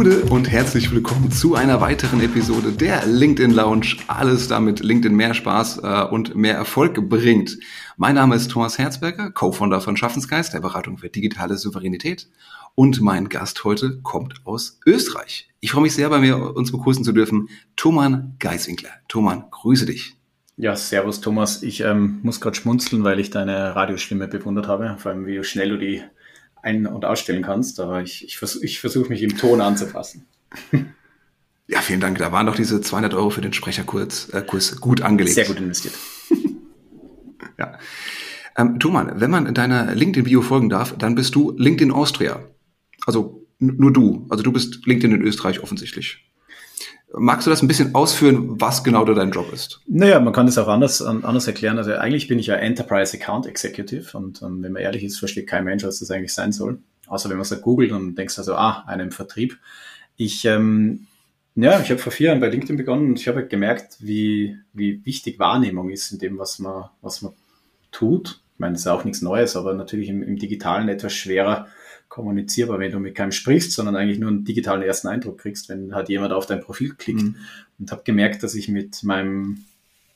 [0.00, 3.96] Gude und herzlich willkommen zu einer weiteren Episode der LinkedIn Lounge.
[4.06, 7.58] Alles damit LinkedIn mehr Spaß äh, und mehr Erfolg bringt.
[7.98, 12.30] Mein Name ist Thomas Herzberger, Co-Founder von Schaffensgeist, der Beratung für digitale Souveränität.
[12.74, 15.50] Und mein Gast heute kommt aus Österreich.
[15.60, 18.92] Ich freue mich sehr, bei mir uns begrüßen zu dürfen, Thoman Geiswinkler.
[19.06, 20.16] Thoman, grüße dich.
[20.56, 21.62] Ja, servus Thomas.
[21.62, 25.68] Ich ähm, muss gerade schmunzeln, weil ich deine Radiostimme bewundert habe, vor allem wie schnell
[25.68, 26.02] du die
[26.62, 30.26] ein- und ausstellen kannst, aber ich, ich, vers ich versuche mich im Ton anzupassen.
[31.66, 32.18] Ja, vielen Dank.
[32.18, 35.36] Da waren doch diese 200 Euro für den Sprecherkurs äh, Kurs gut angelegt.
[35.36, 35.94] Sehr gut investiert.
[37.58, 37.78] ja.
[38.56, 42.42] Ähm, Thoman, wenn man in deiner LinkedIn-Bio folgen darf, dann bist du LinkedIn Austria.
[43.06, 44.26] Also nur du.
[44.30, 46.29] Also du bist LinkedIn in Österreich offensichtlich.
[47.12, 49.80] Magst du das ein bisschen ausführen, was genau da dein Job ist?
[49.88, 51.76] Naja, man kann das auch anders, anders erklären.
[51.76, 55.48] Also eigentlich bin ich ja Enterprise Account Executive und um, wenn man ehrlich ist, versteht
[55.48, 56.78] kein Mensch, was das eigentlich sein soll.
[57.08, 59.58] Außer wenn man es googelt und denkst also, ah, einem Vertrieb.
[60.16, 61.08] Ich, ähm,
[61.56, 65.04] ja, ich habe vor vier Jahren bei LinkedIn begonnen und ich habe gemerkt, wie, wie
[65.04, 67.32] wichtig Wahrnehmung ist in dem, was man, was man
[67.90, 68.40] tut.
[68.54, 71.66] Ich meine, das ist auch nichts Neues, aber natürlich im, im Digitalen etwas schwerer,
[72.10, 75.94] kommunizierbar, wenn du mit keinem sprichst, sondern eigentlich nur einen digitalen ersten Eindruck kriegst, wenn
[75.94, 77.22] halt jemand auf dein Profil klickt.
[77.22, 77.36] Mhm.
[77.78, 79.64] Und habe gemerkt, dass ich mit meinem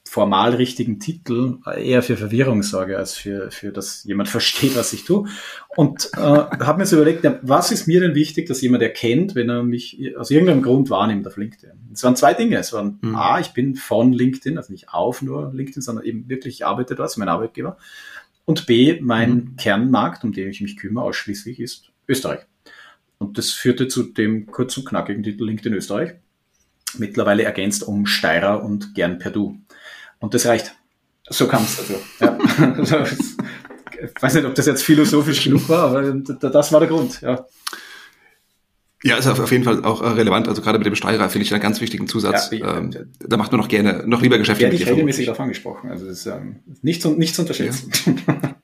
[0.07, 5.05] formal richtigen Titel eher für Verwirrung sorge, als für, für dass jemand versteht, was ich
[5.05, 5.29] tue.
[5.77, 9.49] Und äh, habe mir so überlegt, was ist mir denn wichtig, dass jemand erkennt, wenn
[9.49, 11.71] er mich aus irgendeinem Grund wahrnimmt auf LinkedIn.
[11.93, 12.59] Es waren zwei Dinge.
[12.59, 13.15] Es waren mhm.
[13.15, 16.97] A, ich bin von LinkedIn, also nicht auf nur LinkedIn, sondern eben wirklich, ich arbeite
[16.97, 17.79] dort, mein Arbeitgeber.
[18.45, 19.57] Und B, mein mhm.
[19.57, 22.41] Kernmarkt, um den ich mich kümmere, ausschließlich ist Österreich.
[23.19, 26.15] Und das führte zu dem kurz und knackigen Titel LinkedIn Österreich.
[26.99, 29.59] Mittlerweile ergänzt um Steirer und gern per Du.
[30.19, 30.75] Und das reicht.
[31.29, 31.95] So kam es also.
[32.21, 33.07] Ja.
[33.07, 37.21] ich weiß nicht, ob das jetzt philosophisch genug war, aber das war der Grund.
[37.23, 37.47] Ja.
[39.07, 40.49] Ja, ist auf jeden Fall auch äh, relevant.
[40.49, 42.51] Also gerade mit dem Steirer finde ich einen ganz wichtigen Zusatz.
[42.51, 45.91] Ja, ähm, da macht man noch gerne, noch lieber Geschäfte Werde ich regelmäßig darauf angesprochen.
[45.91, 47.93] Also das ist ähm, nicht, zu, nicht zu unterschätzen.
[48.27, 48.55] Ja.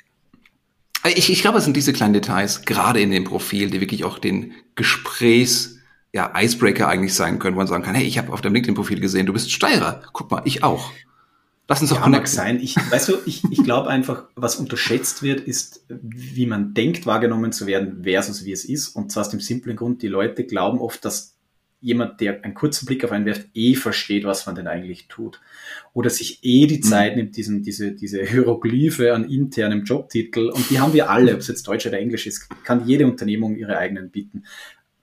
[1.14, 4.18] Ich, ich glaube, es sind diese kleinen Details, gerade in dem Profil, die wirklich auch
[4.18, 5.78] den Gesprächs,
[6.12, 9.00] ja, Icebreaker eigentlich sein können, wo man sagen kann, hey, ich habe auf deinem LinkedIn-Profil
[9.00, 10.02] gesehen, du bist Steirer.
[10.12, 10.90] Guck mal, ich auch.
[11.70, 12.58] Lass uns doch ja, mag sein.
[12.60, 17.52] Ich, weißt du, ich, ich glaube einfach, was unterschätzt wird, ist, wie man denkt, wahrgenommen
[17.52, 18.88] zu werden versus wie es ist.
[18.88, 21.36] Und zwar aus dem simplen Grund, die Leute glauben oft, dass
[21.80, 25.40] jemand, der einen kurzen Blick auf einen wirft, eh versteht, was man denn eigentlich tut.
[25.92, 26.82] Oder sich eh die mhm.
[26.82, 31.38] Zeit nimmt, diesen, diese, diese Hieroglyphe an internem Jobtitel, und die haben wir alle, ob
[31.38, 34.42] es jetzt Deutsch oder Englisch ist, kann jede Unternehmung ihre eigenen bieten,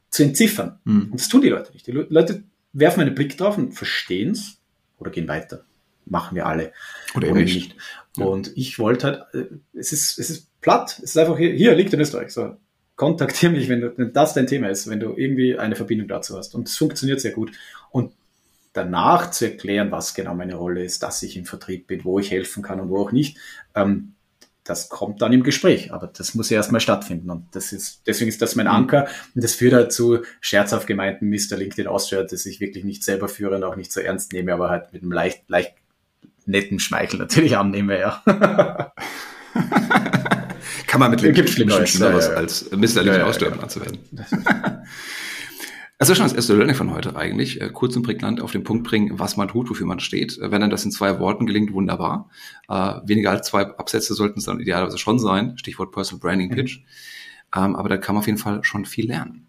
[0.09, 0.79] zu entziffern.
[0.83, 1.11] Mhm.
[1.11, 1.87] Und das tun die Leute nicht.
[1.87, 4.57] Die Leute werfen einen Blick drauf und verstehen es
[4.99, 5.63] oder gehen weiter
[6.09, 6.73] machen wir alle.
[7.15, 7.75] Oder, oder nicht.
[8.17, 8.25] Ja.
[8.25, 11.75] Und ich wollte halt, äh, es ist, es ist platt, es ist einfach hier, hier
[11.75, 12.31] liegt in Österreich.
[12.31, 12.57] So,
[12.95, 16.37] kontaktiere mich, wenn, du, wenn das dein Thema ist, wenn du irgendwie eine Verbindung dazu
[16.37, 16.55] hast.
[16.55, 17.51] Und es funktioniert sehr gut.
[17.91, 18.13] Und
[18.73, 22.31] danach zu erklären, was genau meine Rolle ist, dass ich im Vertrieb bin, wo ich
[22.31, 23.37] helfen kann und wo auch nicht,
[23.75, 24.13] ähm,
[24.63, 28.29] das kommt dann im Gespräch, aber das muss ja erstmal stattfinden und das ist, deswegen
[28.29, 28.73] ist das mein mhm.
[28.73, 31.55] Anker und das führt halt zu scherzhaft gemeinten Mr.
[31.55, 34.69] LinkedIn Austria, das ich wirklich nicht selber führe und auch nicht so ernst nehme, aber
[34.69, 35.73] halt mit einem leicht, leicht
[36.47, 38.23] netten Schmeichel natürlich annehme, ja.
[40.87, 42.77] Kann man mit LinkedIn Schlimmeres ja, ja, als Mr.
[42.77, 44.25] LinkedIn ja, ja, anzuwenden.
[45.99, 47.59] Also schon das erste Learning von heute eigentlich.
[47.59, 50.37] Äh, kurz und prägnant auf den Punkt bringen, was man tut, wofür man steht.
[50.37, 52.29] Äh, wenn dann das in zwei Worten gelingt, wunderbar.
[52.69, 55.57] Äh, weniger als zwei Absätze sollten es dann idealerweise schon sein.
[55.57, 56.79] Stichwort Personal Branding Pitch.
[56.79, 56.83] Mhm.
[57.55, 59.46] Ähm, aber da kann man auf jeden Fall schon viel lernen.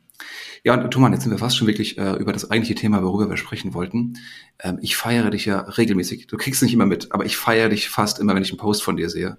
[0.64, 3.30] Ja, und Thomas, jetzt sind wir fast schon wirklich äh, über das eigentliche Thema, worüber
[3.30, 4.18] wir sprechen wollten.
[4.58, 6.26] Ähm, ich feiere dich ja regelmäßig.
[6.26, 8.82] Du kriegst nicht immer mit, aber ich feiere dich fast immer, wenn ich einen Post
[8.82, 9.38] von dir sehe.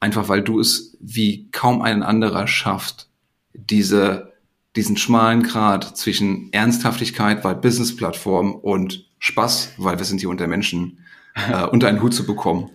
[0.00, 3.08] Einfach weil du es wie kaum ein anderer schafft,
[3.54, 4.32] diese,
[4.76, 10.98] diesen schmalen Grad zwischen Ernsthaftigkeit, weil Business-Plattform und Spaß, weil wir sind hier unter Menschen,
[11.50, 12.70] äh, unter einen Hut zu bekommen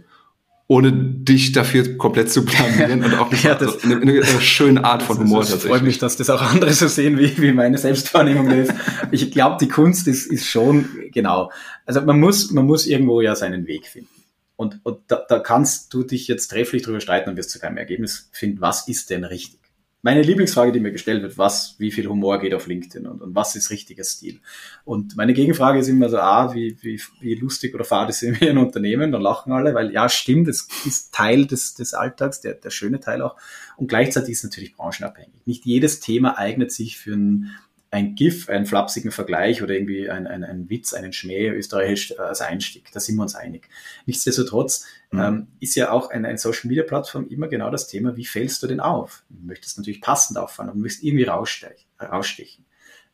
[0.69, 5.17] ohne dich dafür komplett zu blamieren und auch ja, das, eine, eine, schöne Art von
[5.17, 5.71] Humor das tatsächlich.
[5.71, 8.73] freut mich, dass das auch andere so sehen, wie, wie meine Selbstwahrnehmung ist.
[9.11, 11.51] Ich glaube, die Kunst ist, ist schon, genau.
[11.85, 14.09] Also man muss, man muss irgendwo ja seinen Weg finden.
[14.57, 17.77] Und, und da, da kannst du dich jetzt trefflich drüber streiten und wirst zu keinem
[17.77, 19.59] Ergebnis finden, was ist denn richtig
[20.03, 23.35] meine Lieblingsfrage, die mir gestellt wird, was, wie viel Humor geht auf LinkedIn und, und
[23.35, 24.39] was ist richtiger Stil?
[24.85, 28.49] Und meine Gegenfrage ist immer so, ah, wie, wie, wie lustig oder fad ist wir
[28.49, 29.11] ein Unternehmen?
[29.11, 32.99] Dann lachen alle, weil ja, stimmt, das ist Teil des, des Alltags, der, der schöne
[32.99, 33.35] Teil auch.
[33.75, 35.45] Und gleichzeitig ist es natürlich branchenabhängig.
[35.45, 37.51] Nicht jedes Thema eignet sich für ein
[37.89, 42.19] ein GIF, einen flapsigen Vergleich oder irgendwie ein, ein, ein Witz, einen Schmäh österreichisch äh,
[42.19, 42.91] als Einstieg.
[42.91, 43.69] Da sind wir uns einig.
[44.05, 45.19] Nichtsdestotrotz mhm.
[45.19, 48.61] ähm, ist ja auch eine, eine Social Media Plattform immer genau das Thema, wie fällst
[48.61, 49.23] du denn auf?
[49.29, 52.65] Du möchtest natürlich passend auffallen und möchtest irgendwie rausstechen.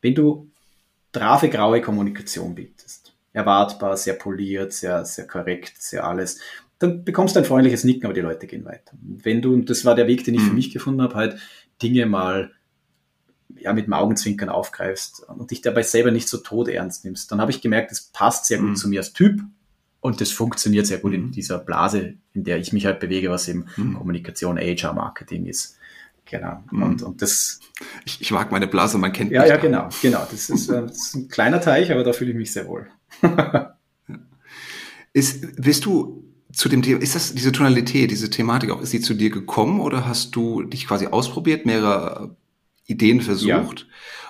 [0.02, 0.50] Wenn du
[1.12, 6.40] brave graue Kommunikation bietest, erwartbar, sehr poliert, sehr, sehr korrekt, sehr alles,
[6.80, 8.92] dann bekommst du ein freundliches Nicken, aber die Leute gehen weiter.
[9.00, 10.56] Wenn du, und das war der Weg, den ich für mhm.
[10.56, 11.38] mich gefunden habe, halt
[11.82, 12.52] Dinge mal
[13.64, 17.40] ja, mit dem Augenzwinkern aufgreifst und dich dabei selber nicht so tot ernst nimmst, dann
[17.42, 18.76] habe ich gemerkt, es passt sehr gut mhm.
[18.76, 19.42] zu mir als Typ
[20.02, 21.18] und das funktioniert sehr gut mhm.
[21.18, 23.96] in dieser Blase, in der ich mich halt bewege, was eben mhm.
[23.96, 25.78] Kommunikation, HR, Marketing ist.
[26.26, 26.62] Genau.
[26.72, 26.84] Mhm.
[26.84, 27.60] Und, und das.
[28.06, 29.32] Ich, ich mag meine Blase, man kennt.
[29.32, 30.28] Ja, ja, genau, genau.
[30.30, 32.88] Das ist, äh, das ist ein kleiner Teich, aber da fühle ich mich sehr wohl.
[35.14, 39.02] ist, bist du zu dem Thema, ist das diese Tonalität, diese Thematik auch, ist sie
[39.02, 42.36] zu dir gekommen oder hast du dich quasi ausprobiert, mehrere
[42.86, 43.80] Ideen versucht?
[43.82, 43.86] Ja.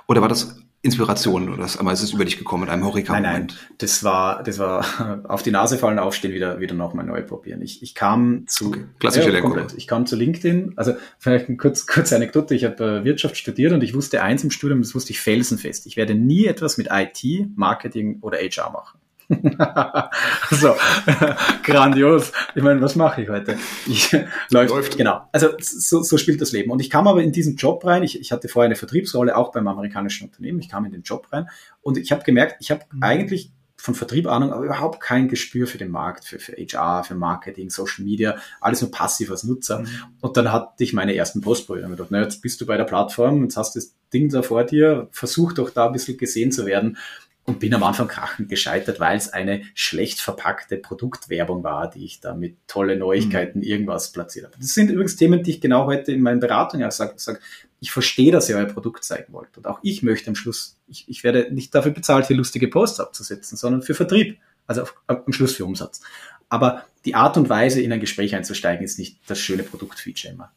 [0.07, 3.21] Oder war das Inspiration oder das, aber es ist über dich gekommen mit einem Horizont?
[3.21, 7.21] Nein, nein, das war, das war auf die Nase fallen, aufstehen, wieder, wieder nochmal neu
[7.21, 7.61] probieren.
[7.61, 8.83] Ich, ich kam zu, okay.
[8.99, 9.73] klassische ja, komplett.
[9.77, 12.53] Ich kam zu LinkedIn, also vielleicht eine kurz, kurze Anekdote.
[12.53, 15.85] Ich habe äh, Wirtschaft studiert und ich wusste eins im Studium, das wusste ich felsenfest.
[15.85, 18.99] Ich werde nie etwas mit IT, Marketing oder HR machen.
[20.51, 20.75] so,
[21.63, 22.31] grandios.
[22.55, 23.57] Ich meine, was mache ich heute?
[23.87, 24.11] Ich,
[24.49, 24.97] läuft, läuft.
[24.97, 25.27] Genau.
[25.31, 26.71] Also so, so spielt das Leben.
[26.71, 28.03] Und ich kam aber in diesen Job rein.
[28.03, 30.59] Ich, ich hatte vorher eine Vertriebsrolle, auch beim amerikanischen Unternehmen.
[30.59, 31.49] Ich kam in den Job rein
[31.81, 33.03] und ich habe gemerkt, ich habe mhm.
[33.03, 33.51] eigentlich
[33.83, 37.69] von Vertrieb Ahnung, aber überhaupt kein Gespür für den Markt, für, für HR, für Marketing,
[37.69, 39.79] Social Media, alles nur passiv als Nutzer.
[39.79, 39.87] Mhm.
[40.21, 43.43] Und dann hatte ich meine ersten Postbrüder gedacht, na, jetzt bist du bei der Plattform,
[43.43, 46.65] jetzt hast du das Ding da vor dir, versuch doch da ein bisschen gesehen zu
[46.65, 46.97] werden
[47.45, 52.21] und bin am Anfang krachend gescheitert, weil es eine schlecht verpackte Produktwerbung war, die ich
[52.21, 53.65] da mit tolle Neuigkeiten mhm.
[53.65, 54.55] irgendwas platziert habe.
[54.59, 57.13] Das sind übrigens Themen, die ich genau heute in meinen Beratungen sage.
[57.17, 57.41] Sag,
[57.81, 59.57] ich verstehe, dass ihr euer Produkt zeigen wollt.
[59.57, 63.01] Und auch ich möchte am Schluss, ich, ich werde nicht dafür bezahlt, hier lustige Posts
[63.01, 64.37] abzusetzen, sondern für Vertrieb.
[64.65, 65.99] Also auf, am Schluss für Umsatz.
[66.47, 70.53] Aber die Art und Weise, in ein Gespräch einzusteigen, ist nicht das schöne Produktfeature immer.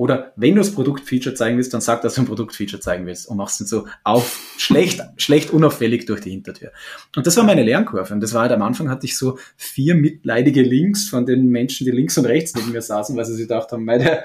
[0.00, 3.28] Oder wenn du das Produktfeature zeigen willst, dann sag, dass du ein Produktfeature zeigen willst
[3.28, 6.72] und machst es so auf schlecht, schlecht unauffällig durch die Hintertür.
[7.16, 8.14] Und das war meine Lernkurve.
[8.14, 11.84] Und das war halt am Anfang hatte ich so vier mitleidige Links von den Menschen,
[11.84, 14.24] die links und rechts neben mir saßen, weil sie sich gedacht haben, der,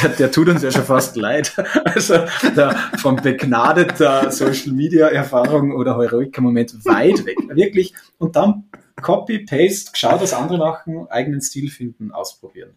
[0.00, 1.52] der, der tut uns ja schon fast leid.
[1.84, 2.18] Also
[2.56, 7.38] der, von begnadeter Social Media Erfahrung oder Heroica-Moment weit weg.
[7.48, 7.94] Wirklich.
[8.18, 8.66] Und dann
[9.02, 12.76] Copy, Paste, schau, dass andere machen, eigenen Stil finden, ausprobieren.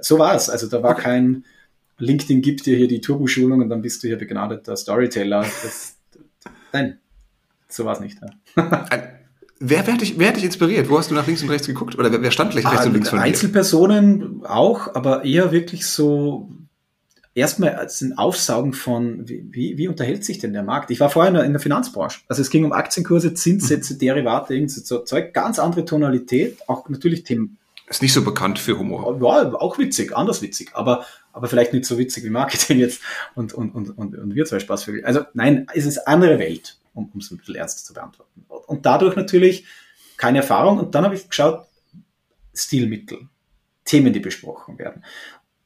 [0.00, 0.48] So war es.
[0.48, 1.44] Also da war kein,
[1.98, 5.40] LinkedIn gibt dir hier die Turbo-Schulung und dann bist du hier begnadeter Storyteller.
[5.40, 5.96] Das,
[6.72, 6.98] nein,
[7.68, 8.18] so war es nicht.
[8.56, 8.98] Ja.
[9.60, 10.88] Wer, wer, hat dich, wer hat dich inspiriert?
[10.88, 11.98] Wo hast du nach links und rechts geguckt?
[11.98, 13.24] Oder wer, wer stand rechts ah, und links von dir?
[13.24, 16.48] Einzelpersonen auch, aber eher wirklich so
[17.34, 20.90] erstmal als ein Aufsaugen von, wie, wie, wie unterhält sich denn der Markt?
[20.90, 22.20] Ich war vorher in der, in der Finanzbranche.
[22.28, 23.98] Also es ging um Aktienkurse, Zinssätze, mhm.
[23.98, 27.58] Derivate, irgend so Zeug, ganz andere Tonalität, auch natürlich Themen.
[27.88, 29.18] Ist nicht so bekannt für Humor.
[29.20, 33.00] Ja, auch witzig, anders witzig, aber aber vielleicht nicht so witzig wie Marketing jetzt
[33.34, 35.04] und, und, und, und, und wir zwei Spaßvögel.
[35.04, 38.44] Also nein, es ist andere Welt, um es ein bisschen ernst zu beantworten.
[38.48, 39.66] Und dadurch natürlich
[40.16, 40.78] keine Erfahrung.
[40.78, 41.66] Und dann habe ich geschaut,
[42.54, 43.28] Stilmittel,
[43.84, 45.04] Themen, die besprochen werden.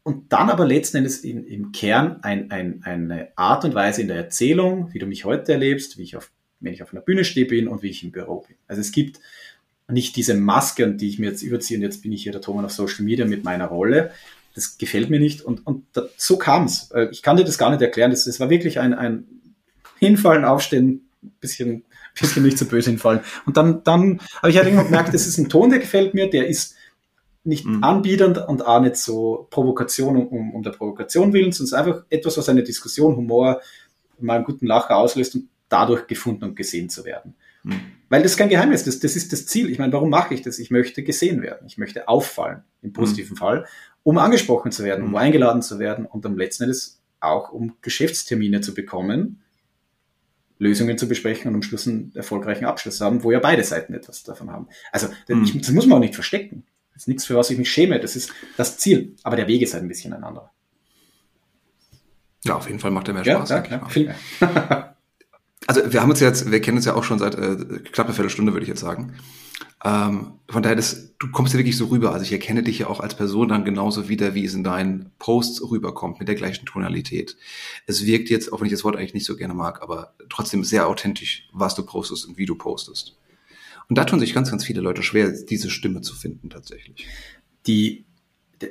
[0.04, 4.08] Und dann aber letzten Endes in, im Kern ein, ein, eine Art und Weise in
[4.08, 6.30] der Erzählung, wie du mich heute erlebst, wie ich auf,
[6.60, 8.56] wenn ich auf einer Bühne stehe bin und wie ich im Büro bin.
[8.66, 9.20] Also es gibt
[9.88, 12.64] nicht diese Maske, die ich mir jetzt überziehe und jetzt bin ich hier der Thomas
[12.64, 14.10] auf Social Media mit meiner Rolle,
[14.54, 15.42] das gefällt mir nicht.
[15.42, 16.90] Und, und da, so kam es.
[16.92, 18.10] Äh, ich kann dir das gar nicht erklären.
[18.10, 19.26] Das, das war wirklich ein, ein
[19.98, 21.08] Hinfallen, Aufstehen,
[21.40, 21.84] bisschen,
[22.20, 23.20] bisschen nicht so böse hinfallen.
[23.46, 26.28] Und dann, dann habe ich halt irgendwann gemerkt, das ist ein Ton, der gefällt mir,
[26.28, 26.76] der ist
[27.44, 27.82] nicht mhm.
[27.82, 32.48] anbiedernd und auch nicht so Provokation um, um der Provokation willen, sondern einfach etwas, was
[32.48, 33.60] eine Diskussion, Humor,
[34.20, 37.34] mal einen guten Lacher auslöst und dadurch gefunden und gesehen zu werden.
[37.64, 37.80] Mhm.
[38.08, 39.70] Weil das ist kein Geheimnis, das, das ist das Ziel.
[39.70, 40.58] Ich meine, warum mache ich das?
[40.58, 41.66] Ich möchte gesehen werden.
[41.66, 43.38] Ich möchte auffallen, im positiven mhm.
[43.38, 43.66] Fall
[44.02, 45.16] um angesprochen zu werden, um mhm.
[45.16, 49.42] eingeladen zu werden und am letzten Endes auch um Geschäftstermine zu bekommen,
[50.58, 54.22] Lösungen zu besprechen und am Schluss einen erfolgreichen Abschluss haben, wo ja beide Seiten etwas
[54.22, 54.68] davon haben.
[54.92, 55.58] Also mhm.
[55.58, 56.64] das muss man auch nicht verstecken.
[56.92, 57.98] Das ist nichts, für was ich mich schäme.
[58.00, 59.16] Das ist das Ziel.
[59.22, 60.52] Aber der Weg ist halt ein bisschen ein anderer.
[62.44, 63.48] Ja, auf jeden Fall macht er mehr Spaß.
[63.50, 63.88] Ja, ja, klar.
[65.66, 67.56] also wir haben uns jetzt, wir kennen uns ja auch schon seit äh,
[67.92, 69.14] knapp eine Viertelstunde, würde ich jetzt sagen.
[69.84, 72.12] Ähm, von daher, das, du kommst ja wirklich so rüber.
[72.12, 75.10] Also ich erkenne dich ja auch als Person dann genauso wieder, wie es in deinen
[75.18, 77.36] Posts rüberkommt, mit der gleichen Tonalität.
[77.86, 80.62] Es wirkt jetzt, auch wenn ich das Wort eigentlich nicht so gerne mag, aber trotzdem
[80.62, 83.16] sehr authentisch, was du postest und wie du postest.
[83.88, 87.06] Und da tun sich ganz, ganz viele Leute schwer, diese Stimme zu finden tatsächlich.
[87.66, 88.04] Die,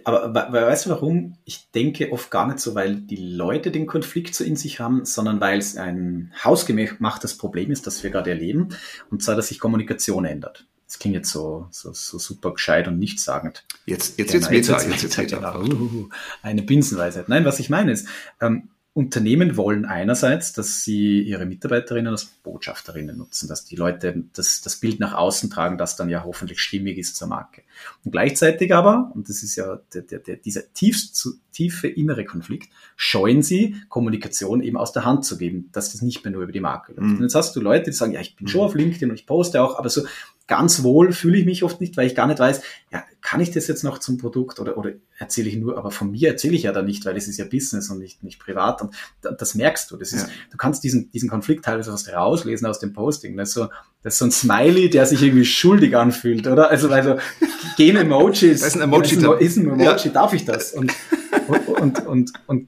[0.06, 1.36] aber weißt du warum?
[1.44, 5.04] Ich denke oft gar nicht so, weil die Leute den Konflikt so in sich haben,
[5.04, 8.70] sondern weil es ein hausgemachtes Problem ist, das wir gerade erleben,
[9.10, 10.66] und zwar, dass sich Kommunikation ändert.
[10.92, 13.64] Das klingt jetzt so, so, so super gescheit und nichtssagend.
[13.86, 15.64] Jetzt, jetzt, genau, jetzt, jetzt, jetzt, jetzt, jetzt, jetzt, genau.
[15.64, 16.10] uh,
[16.42, 17.30] eine Binsenweisheit.
[17.30, 18.10] Nein, was ich meine ist,
[18.42, 24.60] ähm, Unternehmen wollen einerseits, dass sie ihre Mitarbeiterinnen als Botschafterinnen nutzen, dass die Leute das,
[24.60, 27.62] das Bild nach außen tragen, das dann ja hoffentlich stimmig ist zur Marke.
[28.04, 32.70] Und gleichzeitig aber, und das ist ja der, der, der, dieser tiefst, tiefe innere Konflikt,
[32.98, 36.52] scheuen sie, Kommunikation eben aus der Hand zu geben, dass das nicht mehr nur über
[36.52, 37.08] die Marke läuft.
[37.08, 37.16] Mhm.
[37.16, 38.68] Und jetzt hast du Leute, die sagen, ja, ich bin schon mhm.
[38.68, 40.02] auf LinkedIn und ich poste auch, aber so
[40.52, 43.52] ganz wohl fühle ich mich oft nicht, weil ich gar nicht weiß, ja, kann ich
[43.52, 46.64] das jetzt noch zum Produkt oder, oder erzähle ich nur, aber von mir erzähle ich
[46.64, 49.90] ja da nicht, weil es ist ja Business und nicht, nicht privat und das merkst
[49.90, 49.96] du.
[49.96, 50.34] Das ist, ja.
[50.52, 53.38] du kannst diesen, diesen Konflikt teilweise fast rauslesen aus dem Posting.
[53.38, 53.70] Das ist, so,
[54.04, 56.70] das ist so ein Smiley, der sich irgendwie schuldig anfühlt, oder?
[56.70, 57.16] Also, also
[57.78, 58.60] gehen Emojis.
[58.60, 59.16] Das ist ein Emoji.
[59.16, 60.12] Ist ein, ist ein Emoji, ja.
[60.12, 60.74] darf ich das?
[60.74, 60.92] Und,
[61.48, 62.68] und, und, und, und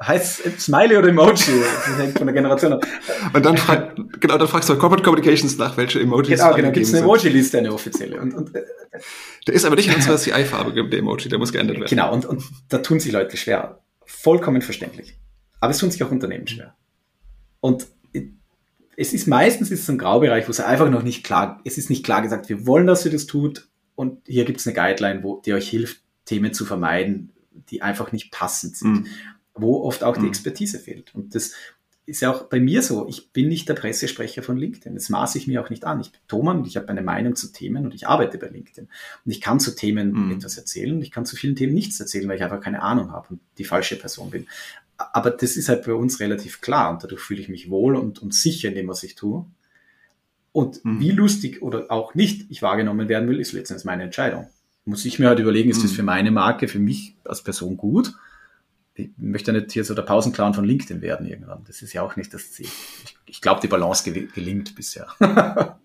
[0.00, 1.60] heißt Smiley oder Emoji?
[1.60, 2.86] Das hängt von der Generation ab.
[3.32, 6.70] Und dann, frag, genau, dann fragst du bei Corporate Communications nach, welche Emojis Genau, genau,
[6.70, 8.20] gibt es eine Emoji-Liste, eine offizielle.
[8.20, 11.90] Und, und, der ist aber nicht in unserer CI-Farbe, der Emoji, der muss geändert werden.
[11.90, 13.80] Genau, und, und da tun sich Leute schwer.
[14.04, 15.16] Vollkommen verständlich.
[15.60, 16.74] Aber es tun sich auch Unternehmen schwer.
[17.60, 17.88] Und
[18.96, 21.88] es ist meistens ist es ein Graubereich, wo es einfach noch nicht klar, es ist
[21.88, 23.68] nicht klar gesagt, wir wollen, dass ihr das tut.
[23.94, 27.32] Und hier gibt es eine Guideline, wo, die euch hilft, Themen zu vermeiden,
[27.70, 28.92] die einfach nicht passend sind.
[28.92, 29.06] Mhm
[29.60, 30.28] wo oft auch die mhm.
[30.28, 31.14] Expertise fehlt.
[31.14, 31.52] Und das
[32.08, 33.06] ist ja auch bei mir so.
[33.06, 34.94] Ich bin nicht der Pressesprecher von LinkedIn.
[34.94, 36.00] Das maße ich mir auch nicht an.
[36.00, 38.88] Ich bin Thomann und ich habe eine Meinung zu Themen und ich arbeite bei LinkedIn.
[39.24, 40.32] Und ich kann zu Themen mhm.
[40.32, 43.12] etwas erzählen und ich kann zu vielen Themen nichts erzählen, weil ich einfach keine Ahnung
[43.12, 44.46] habe und die falsche Person bin.
[44.96, 48.20] Aber das ist halt bei uns relativ klar und dadurch fühle ich mich wohl und,
[48.20, 49.44] und sicher in dem, was ich tue.
[50.52, 51.00] Und mhm.
[51.00, 54.48] wie lustig oder auch nicht ich wahrgenommen werden will, ist letztendlich meine Entscheidung.
[54.86, 55.82] Muss ich mir halt überlegen, ist mhm.
[55.82, 58.14] das für meine Marke, für mich als Person gut?
[58.98, 61.64] Ich möchte nicht hier so der Pausenclown von LinkedIn werden irgendwann.
[61.66, 62.66] Das ist ja auch nicht das Ziel.
[63.04, 65.06] Ich, ich glaube, die Balance gelingt bisher.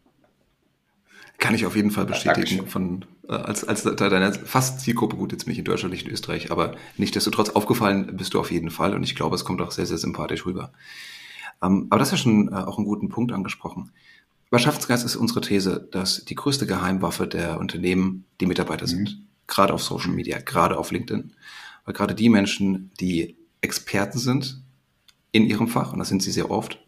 [1.38, 2.58] Kann ich auf jeden Fall bestätigen.
[2.58, 6.08] Ja, von, äh, als, als deine fast Zielgruppe, gut, jetzt bin ich in Deutschland, nicht
[6.08, 9.62] in Österreich, aber nichtsdestotrotz aufgefallen bist du auf jeden Fall und ich glaube, es kommt
[9.62, 10.72] auch sehr, sehr sympathisch rüber.
[11.62, 13.92] Ähm, aber das ist ja schon äh, auch einen guten Punkt angesprochen.
[14.50, 18.90] Bei Schaffensgeist ist unsere These, dass die größte Geheimwaffe der Unternehmen die Mitarbeiter mhm.
[18.90, 19.22] sind.
[19.48, 21.34] Gerade auf Social Media, gerade auf LinkedIn
[21.86, 24.62] weil gerade die Menschen, die Experten sind
[25.32, 26.80] in ihrem Fach, und das sind sie sehr oft,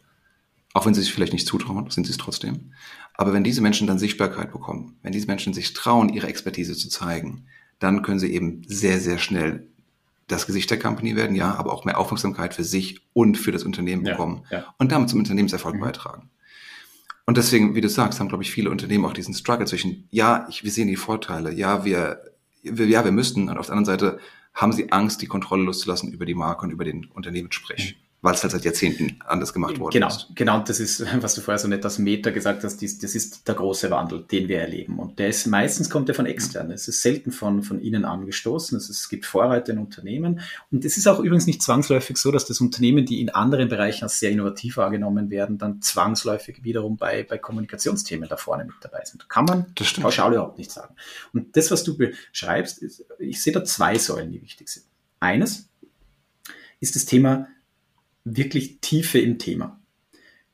[0.73, 2.73] auch wenn sie sich vielleicht nicht zutrauen, sind sie es trotzdem.
[3.13, 6.89] Aber wenn diese Menschen dann Sichtbarkeit bekommen, wenn diese Menschen sich trauen, ihre Expertise zu
[6.89, 7.47] zeigen,
[7.79, 9.67] dann können sie eben sehr, sehr schnell
[10.27, 13.63] das Gesicht der Company werden, ja, aber auch mehr Aufmerksamkeit für sich und für das
[13.63, 14.75] Unternehmen bekommen ja, ja.
[14.77, 15.81] und damit zum Unternehmenserfolg mhm.
[15.81, 16.29] beitragen.
[17.25, 20.47] Und deswegen, wie du sagst, haben, glaube ich, viele Unternehmen auch diesen Struggle zwischen, ja,
[20.49, 22.21] ich, wir sehen die Vorteile, ja, wir,
[22.63, 24.19] wir, ja, wir müssten, und auf der anderen Seite
[24.55, 28.41] haben sie Angst, die Kontrolle loszulassen über die Marke und über den Unternehmenssprech weil es
[28.41, 30.32] halt seit Jahrzehnten anders gemacht worden genau, ist.
[30.34, 33.53] Genau, das ist, was du vorher so nett als Meta gesagt hast, das ist der
[33.53, 34.98] große Wandel, den wir erleben.
[34.98, 36.72] Und der ist meistens kommt der von extern.
[36.72, 38.75] Es ist selten von, von innen angestoßen.
[38.79, 40.41] Es, ist, es gibt Vorreiter in Unternehmen.
[40.72, 44.05] Und es ist auch übrigens nicht zwangsläufig so, dass das Unternehmen, die in anderen Bereichen
[44.05, 49.03] als sehr innovativ wahrgenommen werden, dann zwangsläufig wiederum bei, bei Kommunikationsthemen da vorne mit dabei
[49.05, 49.29] sind.
[49.29, 49.67] Kann man
[50.01, 50.96] pauschal überhaupt nicht sagen.
[51.32, 54.88] Und das, was du beschreibst, ist, ich sehe da zwei Säulen, die wichtig sind.
[55.20, 55.70] Eines
[56.79, 57.50] ist das Thema
[58.25, 59.79] wirklich Tiefe im Thema.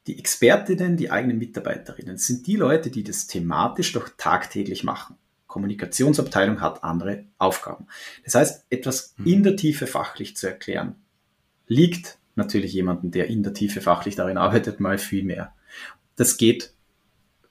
[0.08, 5.16] Die Expertinnen, die eigenen Mitarbeiterinnen sind die Leute, die das thematisch doch tagtäglich machen.
[5.48, 7.88] Kommunikationsabteilung hat andere Aufgaben.
[8.24, 9.26] Das heißt, etwas mhm.
[9.26, 10.96] in der Tiefe fachlich zu erklären,
[11.68, 15.54] liegt natürlich jemanden, der in der Tiefe fachlich darin arbeitet, mal viel mehr.
[16.16, 16.74] Das geht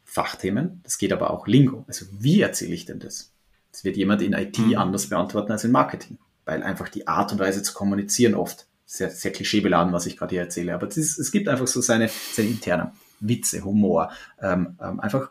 [0.05, 1.85] Fachthemen, das geht aber auch Lingo.
[1.87, 3.33] Also wie erzähle ich denn das?
[3.71, 4.77] Das wird jemand in IT mhm.
[4.77, 9.11] anders beantworten als in Marketing, weil einfach die Art und Weise zu kommunizieren oft sehr,
[9.11, 12.49] sehr klischeebeladen, was ich gerade hier erzähle, aber ist, es gibt einfach so seine, seine
[12.49, 14.11] internen Witze, Humor,
[14.43, 15.31] ähm, ähm, einfach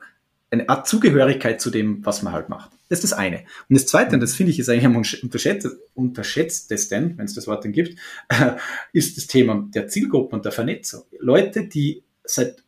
[0.50, 2.72] eine Art Zugehörigkeit zu dem, was man halt macht.
[2.88, 3.40] Das ist das eine.
[3.68, 7.48] Und das zweite, und das finde ich ist eigentlich am unterschätzt, unterschätztesten, wenn es das
[7.48, 8.00] Wort dann gibt,
[8.30, 8.54] äh,
[8.94, 11.04] ist das Thema der Zielgruppen und der Vernetzung.
[11.20, 12.64] Leute, die seit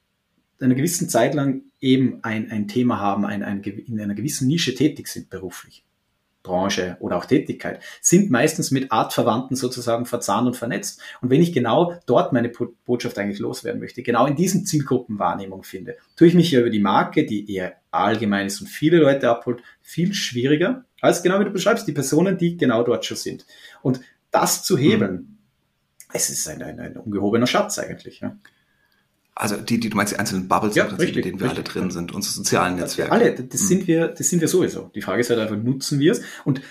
[0.60, 4.76] einer gewissen Zeit lang eben ein, ein Thema haben, ein, ein, in einer gewissen Nische
[4.76, 5.86] tätig sind beruflich
[6.44, 11.02] Branche oder auch Tätigkeit, sind meistens mit Artverwandten sozusagen verzahnt und vernetzt.
[11.22, 12.50] Und wenn ich genau dort meine
[12.86, 16.80] Botschaft eigentlich loswerden möchte, genau in diesen Zielgruppenwahrnehmung finde, tue ich mich ja über die
[16.80, 21.52] Marke, die eher allgemein ist und viele Leute abholt, viel schwieriger, als genau wie du
[21.52, 23.46] beschreibst, die Personen, die genau dort schon sind.
[23.82, 25.38] Und das zu hebeln, mhm.
[26.14, 28.22] es ist ein, ein, ein ungehobener Schatz eigentlich.
[28.22, 28.38] Ja.
[29.34, 31.66] Also die, die du meinst die einzelnen Bubbles, ja, richtig, in denen wir richtig.
[31.66, 33.12] alle drin sind, unsere sozialen Netzwerke.
[33.12, 33.66] Alle, das mhm.
[33.66, 34.92] sind wir, das sind wir sowieso.
[34.94, 36.22] Die Frage ist halt einfach, nutzen wir es?
[36.44, 36.62] Und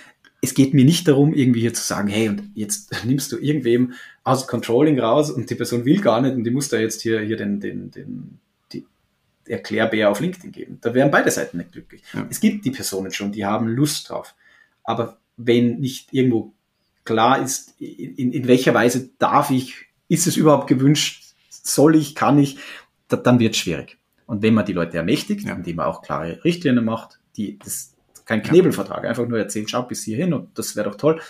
[0.42, 3.94] es geht mir nicht darum, irgendwie hier zu sagen, hey, und jetzt nimmst du irgendwem
[4.24, 7.20] aus Controlling raus und die Person will gar nicht und die muss da jetzt hier,
[7.20, 8.38] hier den, den, den,
[8.72, 8.86] die
[9.46, 10.78] Erklärbär auf LinkedIn geben.
[10.80, 12.02] Da wären beide Seiten nicht glücklich.
[12.12, 12.26] Ja.
[12.30, 14.34] Es gibt die Personen schon, die haben Lust drauf.
[14.84, 16.52] Aber wenn nicht irgendwo
[17.04, 21.29] klar ist, in, in welcher Weise darf ich ist es überhaupt gewünscht?
[21.62, 22.58] Soll ich, kann ich?
[23.08, 23.98] Da, dann wird es schwierig.
[24.26, 25.54] Und wenn man die Leute ermächtigt, ja.
[25.54, 30.04] indem man auch klare Richtlinien macht, die das kein Knebelvertrag, einfach nur erzählt, schau bis
[30.04, 31.20] hierhin und das wäre doch toll,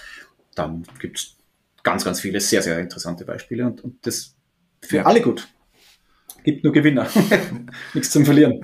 [0.54, 1.36] dann gibt es
[1.82, 4.36] ganz, ganz viele sehr, sehr interessante Beispiele und, und das
[4.82, 5.06] für ja.
[5.06, 5.48] alle gut.
[6.44, 7.08] Gibt nur Gewinner.
[7.94, 8.62] Nichts zum Verlieren.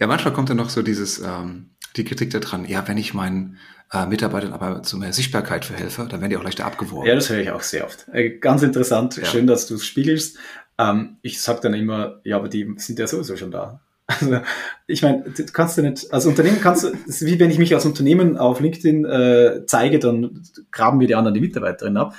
[0.00, 3.14] Ja, manchmal kommt dann noch so dieses, ähm, die Kritik da dran, ja, wenn ich
[3.14, 3.58] meinen
[3.92, 7.08] äh, Mitarbeitern aber zu mehr Sichtbarkeit verhelfe, dann werden die auch leichter abgeworben.
[7.08, 8.06] Ja, das höre ich auch sehr oft.
[8.12, 9.24] Äh, ganz interessant, ja.
[9.24, 10.38] schön, dass du es spiegelst.
[10.78, 13.80] Ähm, ich sage dann immer, ja, aber die sind ja sowieso schon da.
[14.10, 14.40] Also,
[14.86, 17.58] ich meine, du kannst ja nicht, als Unternehmen kannst du, das ist wie wenn ich
[17.58, 22.14] mich als Unternehmen auf LinkedIn äh, zeige, dann graben wir die anderen die Mitarbeiterinnen ab.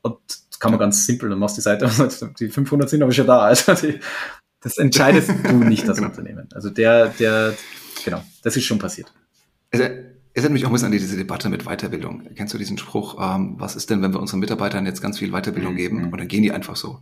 [0.00, 1.90] Und das kann man ganz simpel, dann machst du die Seite,
[2.38, 3.40] die 500 sind aber schon da.
[3.40, 4.00] Also die,
[4.64, 6.08] das entscheidest du nicht als genau.
[6.10, 6.48] Unternehmen.
[6.52, 7.54] Also der, der,
[8.04, 9.12] genau, das ist schon passiert.
[9.70, 12.22] Es erinnert mich auch ein bisschen an diese Debatte mit Weiterbildung.
[12.34, 15.30] Kennst du diesen Spruch, ähm, was ist denn, wenn wir unseren Mitarbeitern jetzt ganz viel
[15.30, 15.76] Weiterbildung mhm.
[15.76, 17.00] geben und dann gehen die einfach so?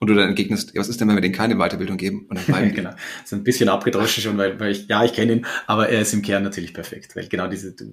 [0.00, 2.26] Und du dann entgegnest, ja, was ist denn, wenn wir denen keine Weiterbildung geben?
[2.28, 2.90] Und dann bleiben genau.
[2.90, 6.00] Das ist ein bisschen abgedroschen schon, weil, weil ich, ja, ich kenne ihn, aber er
[6.00, 7.92] ist im Kern natürlich perfekt, weil genau diese, du,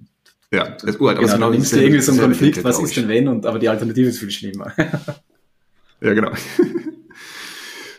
[0.52, 1.18] ja, das ist uralt.
[1.18, 3.68] Genau, genau du nimmst irgendwie so einen Konflikt, was ist denn wenn, und, aber die
[3.68, 4.72] Alternative ist viel schlimmer.
[6.00, 6.32] ja, genau.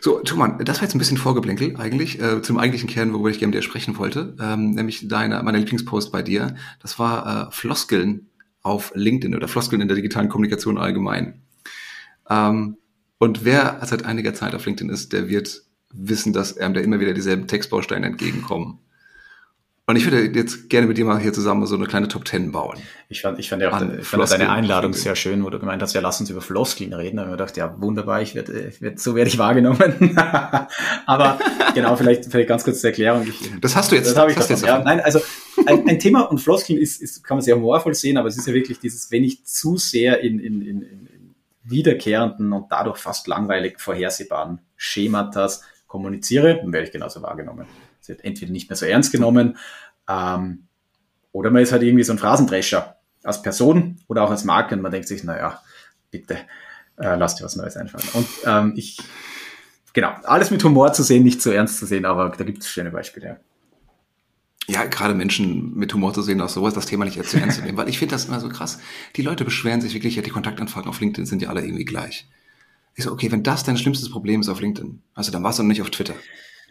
[0.04, 3.38] So, Thomas, das war jetzt ein bisschen Vorgeblänkel eigentlich, äh, zum eigentlichen Kern, worüber ich
[3.38, 6.56] gerne mit dir sprechen wollte, ähm, nämlich deine, meiner Lieblingspost bei dir.
[6.82, 8.26] Das war äh, Floskeln
[8.60, 11.40] auf LinkedIn oder Floskeln in der digitalen Kommunikation allgemein.
[12.28, 12.76] Ähm,
[13.16, 17.00] und wer seit einiger Zeit auf LinkedIn ist, der wird wissen, dass einem da immer
[17.00, 18.80] wieder dieselben Textbausteine entgegenkommen.
[19.86, 22.52] Und ich würde jetzt gerne mit dir mal hier zusammen so eine kleine Top Ten
[22.52, 22.78] bauen.
[23.10, 25.82] Ich fand, ich fand ja auch ich fand deine Einladung sehr schön, wo du gemeint
[25.82, 27.18] hast, ja, lass uns über Floskeln reden.
[27.18, 30.18] Da habe ich gedacht, ja, wunderbar, ich werde, ich werd, so werde ich wahrgenommen.
[31.06, 31.38] Aber
[31.74, 33.26] genau, vielleicht, vielleicht ganz kurz zur Erklärung.
[33.28, 34.10] Ich, das hast du jetzt.
[34.10, 35.20] Das habe ich das jetzt ja, Nein, also
[35.66, 38.46] ein, ein Thema und Floskeln ist, ist, kann man sehr humorvoll sehen, aber es ist
[38.46, 43.26] ja wirklich dieses, wenn ich zu sehr in, in, in, in wiederkehrenden und dadurch fast
[43.26, 47.66] langweilig vorhersehbaren Schematas kommuniziere, dann werde ich genauso wahrgenommen.
[48.04, 49.56] Es wird entweder nicht mehr so ernst genommen,
[50.08, 50.66] ähm,
[51.32, 54.82] oder man ist halt irgendwie so ein Phrasendrescher als Person oder auch als Marke und
[54.82, 55.62] man denkt sich, naja,
[56.10, 56.34] bitte,
[56.98, 58.06] äh, lass dir was Neues einfallen.
[58.12, 58.98] Und ähm, ich,
[59.94, 62.68] genau, alles mit Humor zu sehen, nicht zu ernst zu sehen, aber da gibt es
[62.68, 63.40] schöne Beispiele.
[64.68, 67.64] Ja, gerade Menschen mit Humor zu sehen, auch sowas, das Thema nicht zu ernst zu
[67.64, 68.80] nehmen, weil ich finde das immer so krass.
[69.16, 72.28] Die Leute beschweren sich wirklich, ja, die Kontaktanfragen auf LinkedIn sind ja alle irgendwie gleich.
[72.96, 75.62] Ich so, okay, wenn das dein schlimmstes Problem ist auf LinkedIn, also dann warst du
[75.62, 76.14] noch nicht auf Twitter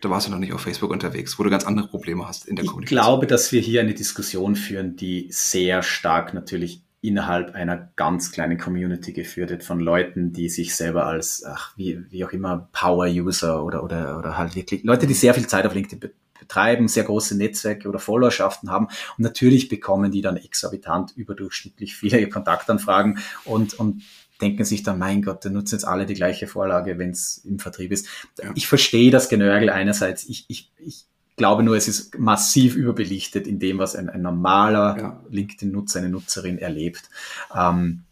[0.04, 2.56] da warst du noch nicht auf Facebook unterwegs, wo du ganz andere Probleme hast in
[2.56, 3.00] der ich Kommunikation.
[3.00, 8.32] Ich glaube, dass wir hier eine Diskussion führen, die sehr stark natürlich innerhalb einer ganz
[8.32, 12.70] kleinen Community geführt wird von Leuten, die sich selber als, ach, wie, wie auch immer,
[12.72, 16.00] Power-User oder, oder, oder halt wirklich Leute, die sehr viel Zeit auf LinkedIn
[16.40, 18.88] betreiben, sehr große Netzwerke oder Followerschaften haben.
[19.18, 24.04] Und natürlich bekommen die dann exorbitant überdurchschnittlich viele Kontaktanfragen und, und
[24.42, 27.60] denken sich dann, mein Gott, da nutzen jetzt alle die gleiche Vorlage, wenn es im
[27.60, 28.08] Vertrieb ist.
[28.42, 28.52] Ja.
[28.56, 30.24] Ich verstehe das Genörgel einerseits.
[30.26, 34.98] Ich, ich, ich glaube nur, es ist massiv überbelichtet in dem, was ein, ein normaler
[34.98, 35.24] ja.
[35.30, 37.10] LinkedIn-Nutzer, eine Nutzerin erlebt.
[37.56, 38.04] Ähm,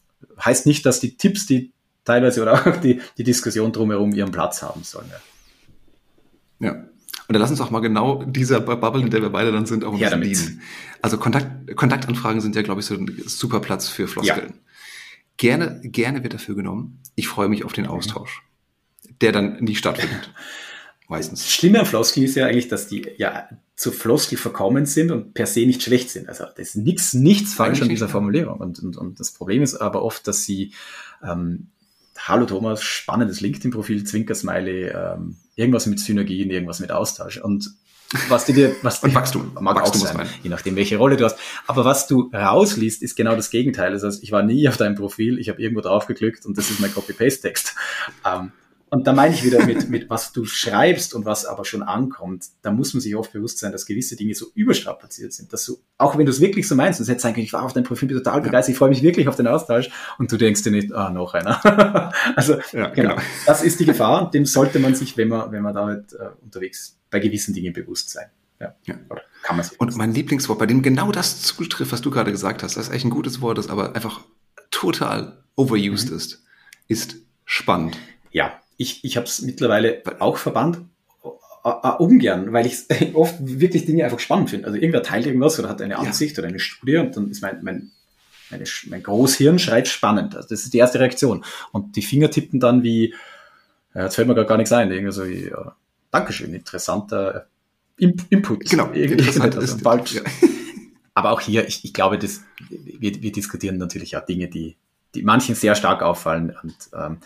[0.43, 1.71] heißt nicht, dass die Tipps, die
[2.05, 5.09] teilweise oder auch die, die Diskussion drumherum ihren Platz haben sollen.
[6.59, 6.67] Ja.
[6.67, 6.73] ja.
[7.27, 9.85] Und dann lass uns auch mal genau dieser Bubble, in der wir beide dann sind,
[9.85, 10.61] auch ein ja, bisschen dienen.
[11.01, 14.49] Also Kontakt, Kontaktanfragen sind ja, glaube ich, so ein super Platz für Floskeln.
[14.49, 14.70] Ja.
[15.41, 16.99] Gerne, gerne wird dafür genommen.
[17.15, 18.43] Ich freue mich auf den Austausch,
[19.21, 20.31] der dann nie stattfindet.
[21.09, 21.41] Meistens.
[21.41, 25.33] Das Schlimme an Floskeln ist ja eigentlich, dass die ja zu Floskel verkommen sind und
[25.33, 26.29] per se nicht schlecht sind.
[26.29, 28.59] Also das ist nichts, nichts falsch an dieser Formulierung.
[28.59, 30.73] Und, und, und das Problem ist aber oft, dass sie
[31.23, 31.71] ähm,
[32.27, 37.37] Hallo Thomas, spannendes LinkedIn-Profil, Zwinkersmiley, ähm, irgendwas mit Synergien, irgendwas mit Austausch.
[37.37, 37.69] Und
[38.29, 41.25] was du dir, was und Wachstum, mag Wachstum auch sein, je nachdem welche Rolle du
[41.25, 41.39] hast.
[41.65, 43.93] Aber was du rausliest, ist genau das Gegenteil.
[43.93, 46.69] Das heißt, ich war nie auf deinem Profil, ich habe irgendwo drauf geklickt und das
[46.69, 47.75] ist mein Copy-Paste-Text.
[48.25, 48.51] Ähm,
[48.91, 52.47] und da meine ich wieder mit, mit was du schreibst und was aber schon ankommt,
[52.61, 55.79] da muss man sich oft bewusst sein, dass gewisse Dinge so überstrapaziert sind, dass du,
[55.97, 58.09] auch wenn du es wirklich so meinst, und jetzt sagen, ich war auf deinem Profil
[58.09, 61.09] total begeistert, ich freue mich wirklich auf den Austausch und du denkst dir nicht, ah,
[61.09, 62.11] noch einer.
[62.35, 63.15] also, ja, genau.
[63.15, 63.15] genau.
[63.45, 66.99] Das ist die Gefahr, dem sollte man sich, wenn man, wenn man damit äh, unterwegs
[67.09, 68.25] bei gewissen Dingen bewusst sein.
[68.59, 68.75] Ja.
[68.83, 68.95] ja.
[69.43, 72.61] Kann man sich Und mein Lieblingswort, bei dem genau das zutrifft, was du gerade gesagt
[72.61, 74.19] hast, das ist echt ein gutes Wort, das aber einfach
[74.69, 76.17] total overused mhm.
[76.17, 76.43] ist,
[76.89, 77.97] ist spannend.
[78.31, 80.79] Ja, ich, ich habe es mittlerweile auch verbannt,
[81.99, 84.65] ungern, weil ich oft wirklich Dinge einfach spannend finde.
[84.65, 86.41] Also irgendwer teilt irgendwas oder hat eine Ansicht ja.
[86.41, 87.91] oder eine Studie und dann ist mein, mein,
[88.49, 90.35] meine, mein Großhirn schreit spannend.
[90.35, 91.45] Also das ist die erste Reaktion.
[91.71, 93.13] Und die Finger tippen dann wie,
[93.93, 95.75] ja, jetzt fällt mir gar, gar nichts ein, irgendwie so wie, ja,
[96.09, 97.47] Dankeschön, interessanter
[97.97, 98.67] Input.
[98.67, 100.11] Genau, interessant also bald.
[100.11, 100.23] Ja.
[101.13, 104.75] Aber auch hier, ich, ich glaube, das, wir, wir diskutieren natürlich auch Dinge, die
[105.15, 106.55] die manchen sehr stark auffallen.
[106.61, 107.17] Und ähm,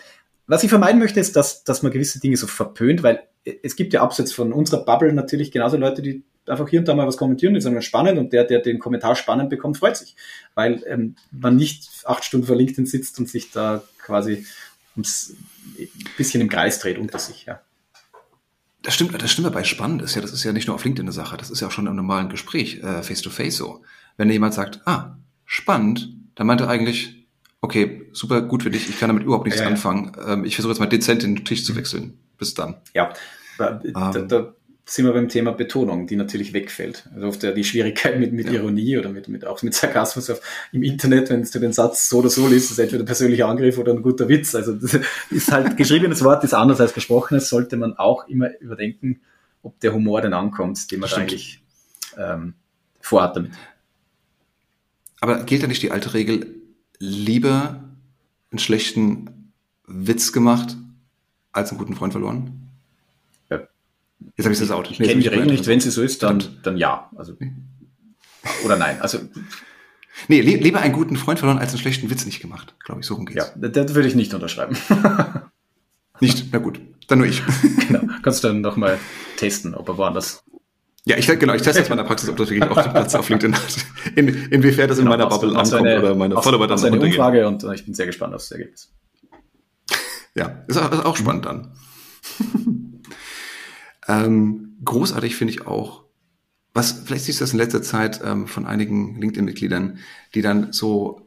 [0.47, 3.23] was ich vermeiden möchte, ist, dass, dass man gewisse Dinge so verpönt, weil
[3.63, 6.95] es gibt ja abseits von unserer Bubble natürlich genauso Leute, die einfach hier und da
[6.95, 10.15] mal was kommentieren, die sagen, spannend und der, der den Kommentar spannend bekommt, freut sich,
[10.53, 14.45] weil ähm, man nicht acht Stunden vor LinkedIn sitzt und sich da quasi
[14.95, 15.35] ums
[15.77, 17.45] ein bisschen im Kreis dreht unter sich.
[17.45, 17.61] Ja.
[18.83, 21.05] Das stimmt, das stimmt dabei spannend ist ja, das ist ja nicht nur auf LinkedIn
[21.05, 23.81] eine Sache, das ist ja auch schon im normalen Gespräch, face to face so.
[24.15, 27.24] Wenn jemand sagt, ah, spannend, dann meint er eigentlich,
[27.61, 30.11] okay, super gut für dich, ich kann damit überhaupt nichts ja, anfangen.
[30.25, 32.17] Ähm, ich versuche jetzt mal dezent den Tisch zu wechseln.
[32.37, 32.75] Bis dann.
[32.93, 33.13] Ja,
[33.57, 34.53] da, ähm, da,
[34.87, 37.09] sind wir beim Thema Betonung, die natürlich wegfällt.
[37.15, 38.53] Also oft die Schwierigkeit mit, mit ja.
[38.53, 40.41] Ironie oder mit, mit, auch mit Sarkasmus auf,
[40.71, 43.79] im Internet, wenn du den Satz so oder so liest, ist entweder ein persönlicher Angriff
[43.79, 44.53] oder ein guter Witz.
[44.53, 44.99] Also das
[45.31, 49.21] ist halt geschriebenes Wort ist anders als gesprochenes, sollte man auch immer überdenken,
[49.63, 51.63] ob der Humor denn ankommt, den man eigentlich
[52.17, 52.53] ähm,
[53.01, 53.53] vorhat damit.
[55.19, 56.45] Aber gilt da nicht die alte Regel,
[56.99, 57.83] lieber
[58.51, 59.51] einen schlechten
[59.85, 60.77] Witz gemacht,
[61.51, 62.65] als einen guten Freund verloren?
[64.35, 64.89] Jetzt habe ich das out.
[64.91, 67.09] Ich kenne die Regel nicht, wenn sie so ist, dann, dann ja.
[67.15, 67.37] Also,
[68.65, 69.01] oder nein.
[69.01, 69.19] Also,
[70.27, 73.07] nee, lieber einen guten Freund verloren als einen schlechten Witz nicht gemacht, glaube ich.
[73.07, 73.53] So rum geht's.
[73.55, 74.77] Ja, das würde ich nicht unterschreiben.
[76.19, 76.47] nicht?
[76.51, 77.43] Na gut, dann nur ich.
[77.87, 78.01] genau.
[78.21, 78.99] Kannst du dann nochmal
[79.37, 80.43] testen, ob er woanders.
[81.07, 82.91] Ja, ich, genau, ich teste jetzt mal in der Praxis, ob das wirklich auch den
[82.91, 83.85] Platz auf LinkedIn hat.
[84.15, 86.77] In, inwiefern das in genau, meiner Bubble ankommt eine, oder meine Follower dann.
[86.77, 88.91] Das ist eine Umfrage und äh, ich bin sehr gespannt auf das Ergebnis.
[90.33, 91.73] Ja, ist auch, ist auch spannend dann.
[94.07, 96.03] Ähm, großartig finde ich auch,
[96.73, 99.99] was vielleicht siehst du das in letzter Zeit ähm, von einigen LinkedIn-Mitgliedern,
[100.33, 101.21] die dann so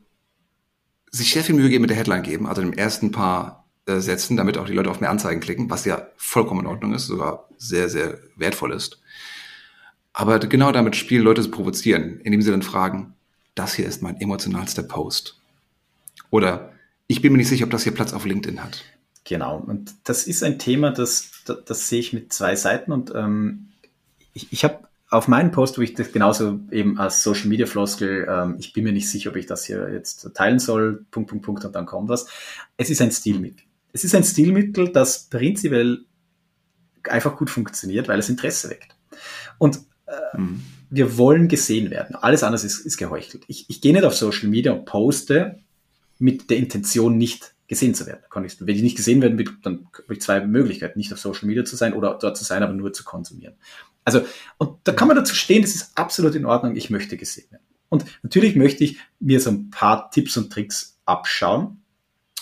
[1.11, 4.37] sich sehr viel Mühe geben mit der Headline geben, also im ersten paar äh, Sätzen,
[4.37, 7.49] damit auch die Leute auf mehr Anzeigen klicken, was ja vollkommen in Ordnung ist, sogar
[7.57, 9.01] sehr, sehr wertvoll ist.
[10.19, 13.15] Aber genau damit spielen Leute zu provozieren, indem sie dann fragen,
[13.55, 15.41] das hier ist mein emotionalster Post.
[16.31, 16.73] Oder
[17.07, 18.83] ich bin mir nicht sicher, ob das hier Platz auf LinkedIn hat.
[19.23, 23.13] Genau, und das ist ein Thema, das, das, das sehe ich mit zwei Seiten und
[23.15, 23.69] ähm,
[24.33, 28.27] ich, ich habe auf meinen Post, wo ich das genauso eben als Social Media Floskel,
[28.29, 31.45] ähm, ich bin mir nicht sicher, ob ich das hier jetzt teilen soll, Punkt, Punkt,
[31.45, 32.27] Punkt und dann kommt was.
[32.77, 33.65] Es ist ein Stilmittel.
[33.93, 36.01] Es ist ein Stilmittel, das prinzipiell
[37.05, 38.97] einfach gut funktioniert, weil es Interesse weckt.
[39.59, 39.79] Und
[40.09, 40.63] äh, mhm.
[40.91, 42.17] wir wollen gesehen werden.
[42.17, 43.45] Alles andere ist, ist geheuchelt.
[43.47, 45.59] Ich, ich gehe nicht auf Social Media und poste
[46.19, 48.21] mit der Intention nicht gesehen zu werden.
[48.31, 51.21] Kann ich, wenn ich nicht gesehen werden will, dann habe ich zwei Möglichkeiten, nicht auf
[51.21, 53.55] Social Media zu sein oder dort zu sein, aber nur zu konsumieren.
[54.05, 54.23] Also,
[54.57, 57.63] und da kann man dazu stehen, das ist absolut in Ordnung, ich möchte gesehen werden.
[57.91, 61.83] Und natürlich möchte ich mir so ein paar Tipps und Tricks abschauen.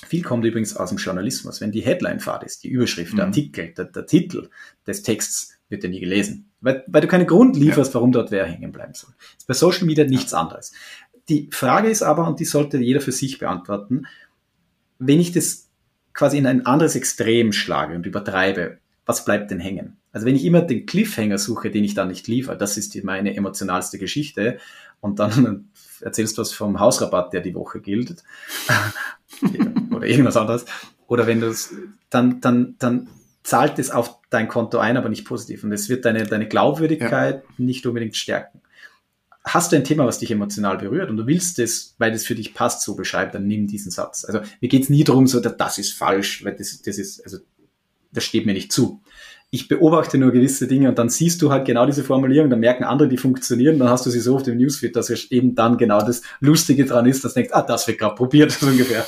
[0.07, 1.61] Viel kommt übrigens aus dem Journalismus.
[1.61, 3.17] Wenn die Headline-Fahrt ist, die Überschrift, mhm.
[3.17, 4.51] der Artikel, der, der, Titel
[4.87, 6.51] des Texts wird ja nie gelesen.
[6.61, 7.95] Weil, weil du keinen Grund lieferst, ja.
[7.95, 9.11] warum dort wer hängen bleiben soll.
[9.19, 10.73] Das ist bei Social Media nichts anderes.
[11.29, 14.07] Die Frage ist aber, und die sollte jeder für sich beantworten,
[14.99, 15.69] wenn ich das
[16.13, 19.99] quasi in ein anderes Extrem schlage und übertreibe, was bleibt denn hängen?
[20.13, 23.37] Also wenn ich immer den Cliffhanger suche, den ich dann nicht liefere, das ist meine
[23.37, 24.59] emotionalste Geschichte
[25.01, 25.69] und dann
[26.01, 28.25] erzählst du was vom Hausrabatt, der die Woche gilt
[29.93, 30.65] oder irgendwas anderes
[31.07, 31.75] oder wenn du es
[32.09, 33.09] dann dann dann
[33.43, 37.43] zahlt es auf dein Konto ein, aber nicht positiv und es wird deine deine Glaubwürdigkeit
[37.43, 37.55] ja.
[37.59, 38.61] nicht unbedingt stärken
[39.47, 42.35] hast du ein Thema, was dich emotional berührt und du willst es, weil das für
[42.35, 44.25] dich passt, so beschreiben, dann nimm diesen Satz.
[44.25, 47.39] Also mir geht's nie darum, so, das ist falsch, weil das, das ist, also
[48.13, 49.01] das steht mir nicht zu.
[49.51, 52.83] Ich beobachte nur gewisse Dinge und dann siehst du halt genau diese Formulierung, dann merken
[52.83, 55.79] andere, die funktionieren, dann hast du sie so auf dem Newsfeed, dass es eben dann
[55.79, 59.07] genau das Lustige dran ist, dass du denkst, ah, das wird gerade probiert, so ungefähr.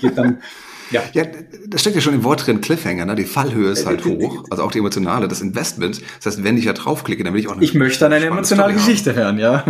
[0.00, 0.40] Geht dann
[0.90, 1.02] ja.
[1.12, 1.24] ja,
[1.66, 3.14] das steckt ja schon im Wort drin, Cliffhanger, ne?
[3.14, 6.00] Die Fallhöhe ist halt hoch, also auch die emotionale, das Investment.
[6.16, 8.26] Das heißt, wenn ich ja draufklicke, dann will ich auch eine Ich möchte dann eine
[8.26, 9.38] emotionale Story Geschichte haben.
[9.38, 9.64] hören, ja.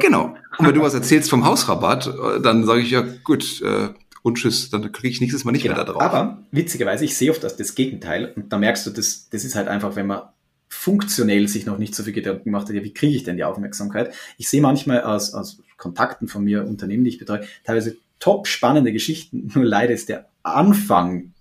[0.00, 0.34] Genau.
[0.58, 3.88] Und wenn du was erzählst vom Hausrabatt, dann sage ich ja, gut, äh,
[4.22, 5.76] und tschüss, dann klicke ich nächstes Mal nicht genau.
[5.76, 6.02] mehr da drauf.
[6.02, 9.54] Aber witzigerweise, ich sehe oft das, das Gegenteil und da merkst du, das, das ist
[9.54, 10.22] halt einfach, wenn man
[10.68, 13.44] funktionell sich noch nicht so viel Gedanken gemacht hat, ja, wie kriege ich denn die
[13.44, 14.12] Aufmerksamkeit?
[14.36, 18.92] Ich sehe manchmal aus, aus Kontakten von mir, Unternehmen, die ich betreue, teilweise top spannende
[18.92, 21.32] Geschichten, nur leider ist der Anfang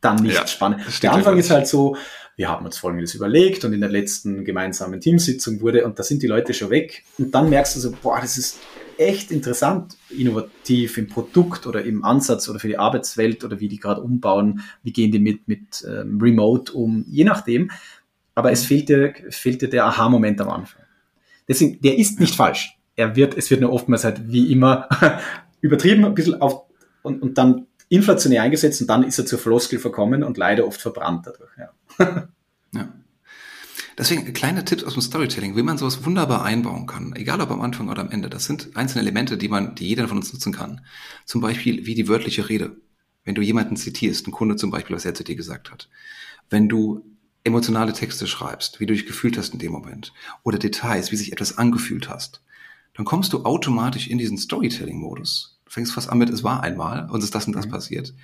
[0.00, 0.82] dann nicht ja, spannend.
[1.02, 1.96] Der Anfang ist halt so,
[2.36, 6.22] wir haben uns Folgendes überlegt und in der letzten gemeinsamen Teamsitzung wurde, und da sind
[6.22, 7.04] die Leute schon weg.
[7.18, 8.58] Und dann merkst du so, boah, das ist
[8.98, 13.78] echt interessant, innovativ im Produkt oder im Ansatz oder für die Arbeitswelt oder wie die
[13.78, 17.70] gerade umbauen, wie gehen die mit, mit ähm, Remote um, je nachdem.
[18.34, 20.82] Aber es fehlt dir, fehlt dir der Aha-Moment am Anfang.
[21.48, 22.78] Deswegen, der ist nicht falsch.
[22.96, 24.88] Er wird, es wird nur oftmals halt wie immer
[25.64, 26.64] übertrieben, ein bisschen auf,
[27.02, 30.80] und, und dann inflationär eingesetzt und dann ist er zur Floskel verkommen und leider oft
[30.80, 31.50] verbrannt dadurch.
[31.58, 32.28] Ja.
[32.72, 32.92] ja.
[33.96, 37.60] Deswegen kleine Tipps aus dem Storytelling, wie man sowas wunderbar einbauen kann, egal ob am
[37.60, 38.28] Anfang oder am Ende.
[38.28, 40.82] Das sind einzelne Elemente, die man, die jeder von uns nutzen kann.
[41.24, 42.76] Zum Beispiel wie die wörtliche Rede.
[43.24, 45.88] Wenn du jemanden zitierst, einen Kunde zum Beispiel, was er zu dir gesagt hat.
[46.50, 47.06] Wenn du
[47.44, 50.12] emotionale Texte schreibst, wie du dich gefühlt hast in dem Moment.
[50.42, 52.42] Oder Details, wie sich etwas angefühlt hast.
[52.94, 55.53] Dann kommst du automatisch in diesen Storytelling-Modus.
[55.64, 57.70] Du fängst fast an mit, es war einmal, uns ist das und das mhm.
[57.70, 58.14] passiert.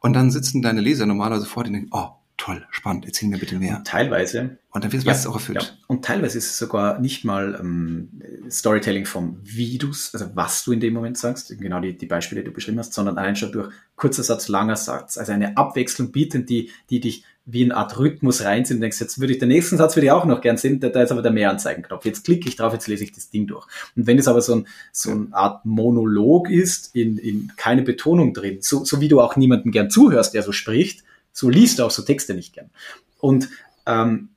[0.00, 2.10] Und dann sitzen deine Leser normalerweise vor dir und denken, oh,
[2.40, 3.76] toll, spannend, erzähl mir bitte mehr.
[3.76, 4.58] Und teilweise.
[4.70, 5.62] Und dann wird es ja, meistens auch erfüllt.
[5.62, 5.68] Ja.
[5.88, 8.08] Und teilweise ist es sogar nicht mal ähm,
[8.50, 12.40] Storytelling vom wie du's, also was du in dem Moment sagst, genau die, die Beispiele,
[12.40, 16.12] die du beschrieben hast, sondern allein schon durch kurzer Satz, langer Satz, also eine Abwechslung
[16.12, 19.48] bieten, die, die dich wie eine Art Rhythmus reinziehen und denkst, jetzt würde ich den
[19.48, 22.04] nächsten Satz würde ich auch noch gern sehen, da, da ist aber der Mehranzeigenknopf.
[22.04, 23.66] Jetzt klicke ich drauf, jetzt lese ich das Ding durch.
[23.96, 28.34] Und wenn es aber so, ein, so eine Art Monolog ist, in, in keine Betonung
[28.34, 31.84] drin, so, so wie du auch niemanden gern zuhörst, der so spricht, so liest du
[31.84, 32.70] auch so Texte nicht gern.
[33.18, 33.48] Und
[33.86, 34.30] ähm,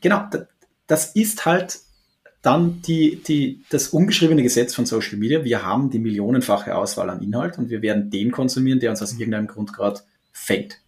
[0.00, 0.28] genau,
[0.86, 1.78] das ist halt
[2.42, 5.44] dann die, die, das ungeschriebene Gesetz von Social Media.
[5.44, 9.12] Wir haben die millionenfache Auswahl an Inhalt und wir werden den konsumieren, der uns aus
[9.12, 10.00] irgendeinem Grund gerade
[10.32, 10.78] fängt.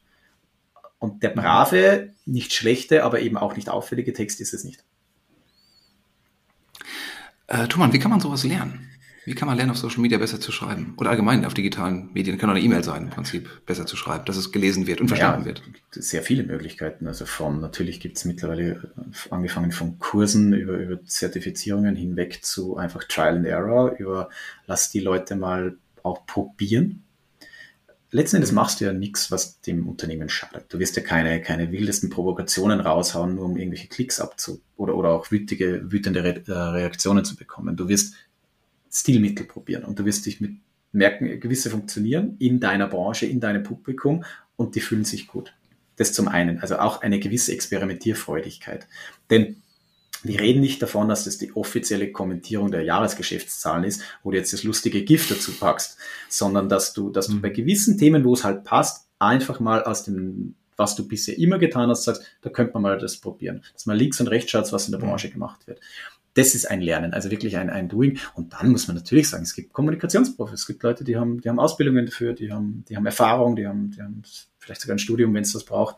[1.02, 4.84] Und der brave, nicht schlechte, aber eben auch nicht auffällige Text ist es nicht.
[7.48, 8.88] Äh, Thomas, wie kann man sowas lernen?
[9.24, 10.94] Wie kann man lernen, auf Social Media besser zu schreiben?
[10.98, 14.26] Oder allgemein auf digitalen Medien, kann auch eine E-Mail sein, im Prinzip, besser zu schreiben,
[14.26, 15.64] dass es gelesen wird und verstanden ja, wird.
[15.90, 17.08] Sehr viele Möglichkeiten.
[17.08, 22.76] Also von, natürlich gibt es mittlerweile äh, angefangen von Kursen über, über Zertifizierungen hinweg zu
[22.76, 24.30] einfach Trial and Error, über
[24.68, 27.02] lass die Leute mal auch probieren.
[28.14, 30.66] Letzten Endes machst du ja nichts, was dem Unternehmen schadet.
[30.68, 35.10] Du wirst ja keine, keine wildesten Provokationen raushauen, nur um irgendwelche Klicks abzu oder, oder
[35.10, 37.74] auch wütige, wütende Re äh, Reaktionen zu bekommen.
[37.74, 38.14] Du wirst
[38.92, 40.56] Stilmittel probieren und du wirst dich mit
[40.92, 44.24] merken, gewisse funktionieren in deiner Branche, in deinem Publikum
[44.56, 45.54] und die fühlen sich gut.
[45.96, 48.86] Das zum einen, also auch eine gewisse Experimentierfreudigkeit.
[49.30, 49.61] Denn
[50.22, 54.52] wir reden nicht davon, dass das die offizielle Kommentierung der Jahresgeschäftszahlen ist, wo du jetzt
[54.52, 57.42] das lustige Gift dazu packst, sondern dass du, dass du mhm.
[57.42, 61.58] bei gewissen Themen, wo es halt passt, einfach mal aus dem, was du bisher immer
[61.58, 63.62] getan hast, sagst, da könnte man mal das probieren.
[63.72, 65.06] Dass man links und rechts schaut, was in der mhm.
[65.06, 65.80] Branche gemacht wird
[66.34, 68.18] das ist ein Lernen, also wirklich ein, ein Doing.
[68.34, 71.48] Und dann muss man natürlich sagen, es gibt Kommunikationsprofis, es gibt Leute, die haben, die
[71.48, 74.22] haben Ausbildungen dafür, die haben, die haben Erfahrung, die haben, die haben
[74.58, 75.96] vielleicht sogar ein Studium, wenn es das braucht.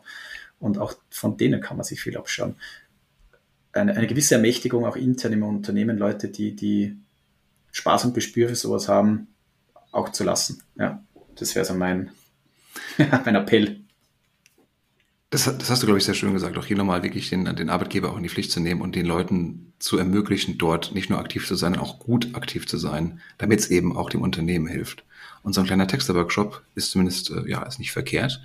[0.59, 2.55] Und auch von denen kann man sich viel abschauen.
[3.75, 6.95] Eine, eine gewisse Ermächtigung auch intern im Unternehmen, Leute, die, die
[7.71, 9.27] Spaß und Gespür für sowas haben,
[9.91, 10.63] auch zu lassen.
[10.75, 11.03] Ja,
[11.35, 12.11] das wäre so mein,
[13.25, 13.81] mein Appell.
[15.29, 16.57] Das, das hast du, glaube ich, sehr schön gesagt.
[16.57, 19.05] Auch hier nochmal wirklich den, den Arbeitgeber auch in die Pflicht zu nehmen und den
[19.05, 23.19] Leuten zu ermöglichen, dort nicht nur aktiv zu sein, sondern auch gut aktiv zu sein,
[23.37, 25.03] damit es eben auch dem Unternehmen hilft.
[25.43, 28.41] Und so ein kleiner Texter-Workshop ist zumindest, äh, ja, ist nicht verkehrt.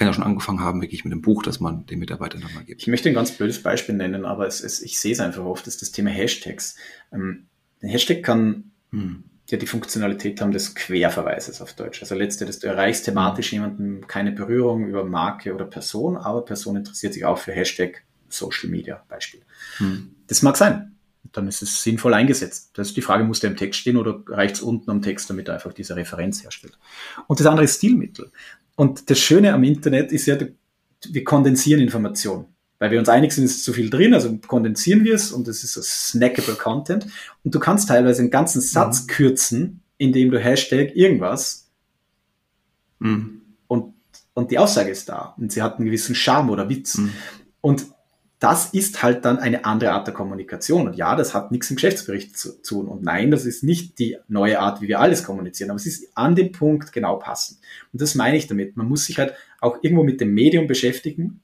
[0.00, 2.80] Kann ja schon angefangen haben, wirklich mit einem Buch, das man den Mitarbeitern nochmal gibt.
[2.80, 5.66] Ich möchte ein ganz blödes Beispiel nennen, aber es, es, ich sehe es einfach oft,
[5.66, 6.76] das ist das Thema Hashtags.
[7.12, 7.46] Ähm,
[7.82, 12.00] ein Hashtag kann hm ja die Funktionalität haben des Querverweises auf Deutsch.
[12.02, 17.14] Also letztendlich, du erreichst thematisch jemanden keine Berührung über Marke oder Person, aber Person interessiert
[17.14, 19.40] sich auch für Hashtag Social Media Beispiel.
[19.78, 20.14] Hm.
[20.26, 20.96] Das mag sein.
[21.32, 22.70] Dann ist es sinnvoll eingesetzt.
[22.74, 25.28] Das ist die Frage, muss der im Text stehen oder reicht es unten am Text,
[25.30, 26.78] damit er einfach diese Referenz herstellt?
[27.26, 28.32] Und das andere ist Stilmittel.
[28.80, 30.38] Und das Schöne am Internet ist ja,
[31.10, 32.46] wir kondensieren Informationen
[32.80, 35.62] weil wir uns einig sind, ist zu viel drin, also kondensieren wir es und es
[35.62, 37.06] ist so snackable Content.
[37.44, 39.06] Und du kannst teilweise einen ganzen Satz mhm.
[39.06, 41.68] kürzen, indem du Hashtag irgendwas
[42.98, 43.42] mhm.
[43.68, 43.92] und,
[44.32, 46.96] und die Aussage ist da und sie hat einen gewissen Charme oder Witz.
[46.96, 47.12] Mhm.
[47.60, 47.86] Und
[48.40, 50.88] das ist halt dann eine andere Art der Kommunikation.
[50.88, 52.88] Und ja, das hat nichts im Geschäftsbericht zu tun.
[52.88, 56.08] Und nein, das ist nicht die neue Art, wie wir alles kommunizieren, aber es ist
[56.16, 57.58] an dem Punkt genau passend.
[57.92, 58.76] Und das meine ich damit.
[58.76, 61.40] Man muss sich halt auch irgendwo mit dem Medium beschäftigen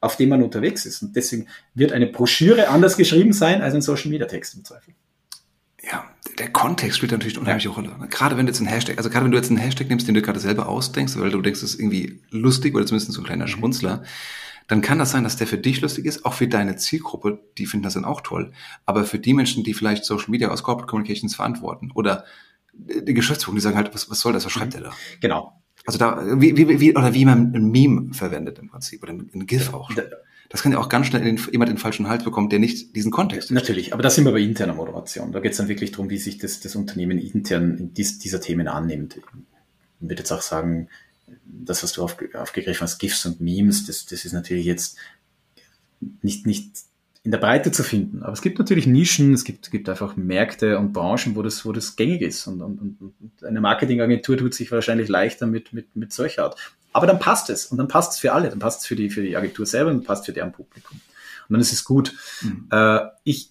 [0.00, 1.02] auf dem man unterwegs ist.
[1.02, 4.94] Und deswegen wird eine Broschüre anders geschrieben sein als ein Social Media Text im Zweifel.
[5.82, 6.04] Ja,
[6.38, 7.68] der Kontext spielt natürlich eine unheimliche.
[7.70, 7.90] Rolle.
[8.08, 10.14] Gerade wenn du jetzt einen Hashtag, also gerade wenn du jetzt einen Hashtag nimmst, den
[10.14, 13.24] du gerade selber ausdenkst, weil du denkst, das ist irgendwie lustig oder zumindest so ein
[13.24, 13.50] kleiner mhm.
[13.50, 14.02] Schmunzler,
[14.70, 17.66] dann kann das sein, dass der für dich lustig ist, auch für deine Zielgruppe, die
[17.66, 18.52] finden das dann auch toll.
[18.86, 22.24] Aber für die Menschen, die vielleicht Social Media aus Corporate Communications verantworten oder
[22.72, 24.82] die Geschäftsführung, die sagen halt, was, was soll das, was schreibt mhm.
[24.82, 24.92] der da?
[25.20, 25.60] Genau.
[25.86, 29.46] Also da, wie, wie, wie, oder wie man ein Meme verwendet im Prinzip, oder ein
[29.46, 29.90] GIF auch.
[29.90, 30.04] Schon.
[30.50, 32.94] Das kann ja auch ganz schnell in den, jemand den falschen Hals bekommen, der nicht
[32.94, 33.54] diesen Kontext hat.
[33.56, 35.32] Natürlich, aber da sind wir bei interner Moderation.
[35.32, 38.40] Da geht es dann wirklich darum, wie sich das, das Unternehmen intern in dies, dieser
[38.40, 39.16] Themen annimmt.
[39.16, 39.24] Ich
[39.98, 40.86] würde jetzt auch sagen,
[41.64, 44.96] das, was du auf, aufgegriffen hast, GIFs und Memes, das, das ist natürlich jetzt
[46.22, 46.70] nicht, nicht
[47.22, 48.22] in der Breite zu finden.
[48.22, 51.72] Aber es gibt natürlich Nischen, es gibt, gibt einfach Märkte und Branchen, wo das, wo
[51.72, 52.46] das gängig ist.
[52.46, 56.56] Und, und, und eine Marketingagentur tut sich wahrscheinlich leichter mit, mit, mit solcher Art.
[56.92, 57.66] Aber dann passt es.
[57.66, 58.48] Und dann passt es für alle.
[58.48, 60.98] Dann passt es für die, für die Agentur selber und passt für deren Publikum.
[61.48, 62.14] und dann ist es gut.
[62.40, 62.68] Mhm.
[62.70, 63.49] Äh, ich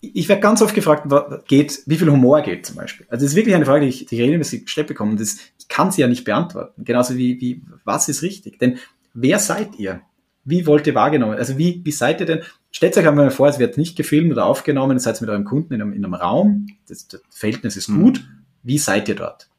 [0.00, 1.06] ich werde ganz oft gefragt,
[1.46, 3.06] geht, wie viel Humor geht zum Beispiel.
[3.10, 5.12] Also das ist wirklich eine Frage, die ich, die ich regelmäßig gestellt bekomme.
[5.12, 6.84] Und das, ich kann sie ja nicht beantworten.
[6.84, 8.58] Genauso wie, wie, was ist richtig?
[8.58, 8.78] Denn
[9.12, 10.00] wer seid ihr?
[10.44, 11.36] Wie wollt ihr wahrgenommen?
[11.36, 12.42] Also wie, wie seid ihr denn?
[12.70, 15.74] Stellt euch einmal vor, es wird nicht gefilmt oder aufgenommen, ihr seid mit eurem Kunden
[15.74, 18.02] in einem, in einem Raum, das, das Verhältnis ist mhm.
[18.02, 18.28] gut.
[18.62, 19.50] Wie seid ihr dort?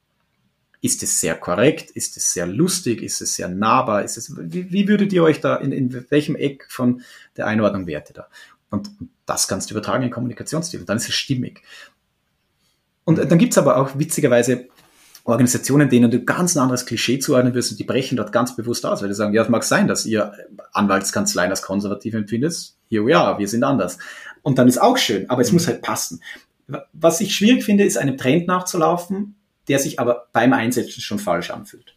[0.81, 1.91] Ist es sehr korrekt?
[1.91, 3.03] Ist es sehr lustig?
[3.03, 4.03] Ist es sehr nahbar?
[4.03, 7.01] Ist es, wie, wie würdet ihr euch da, in, in welchem Eck von
[7.37, 8.27] der Einordnung wärt ihr da?
[8.71, 10.83] Und, und das kannst du übertragen in Kommunikationsstil.
[10.85, 11.61] Dann ist es stimmig.
[13.03, 14.67] Und dann gibt's aber auch witzigerweise
[15.23, 18.85] Organisationen, denen du ganz ein anderes Klischee zuordnen wirst und die brechen dort ganz bewusst
[18.85, 20.33] aus, weil die sagen, ja, es mag sein, dass ihr
[20.73, 22.73] Anwaltskanzleien als konservativ empfindet.
[22.89, 23.99] Here we are, wir sind anders.
[24.41, 25.57] Und dann ist auch schön, aber es mhm.
[25.57, 26.21] muss halt passen.
[26.93, 29.35] Was ich schwierig finde, ist einem Trend nachzulaufen,
[29.67, 31.95] der sich aber beim Einsetzen schon falsch anfühlt.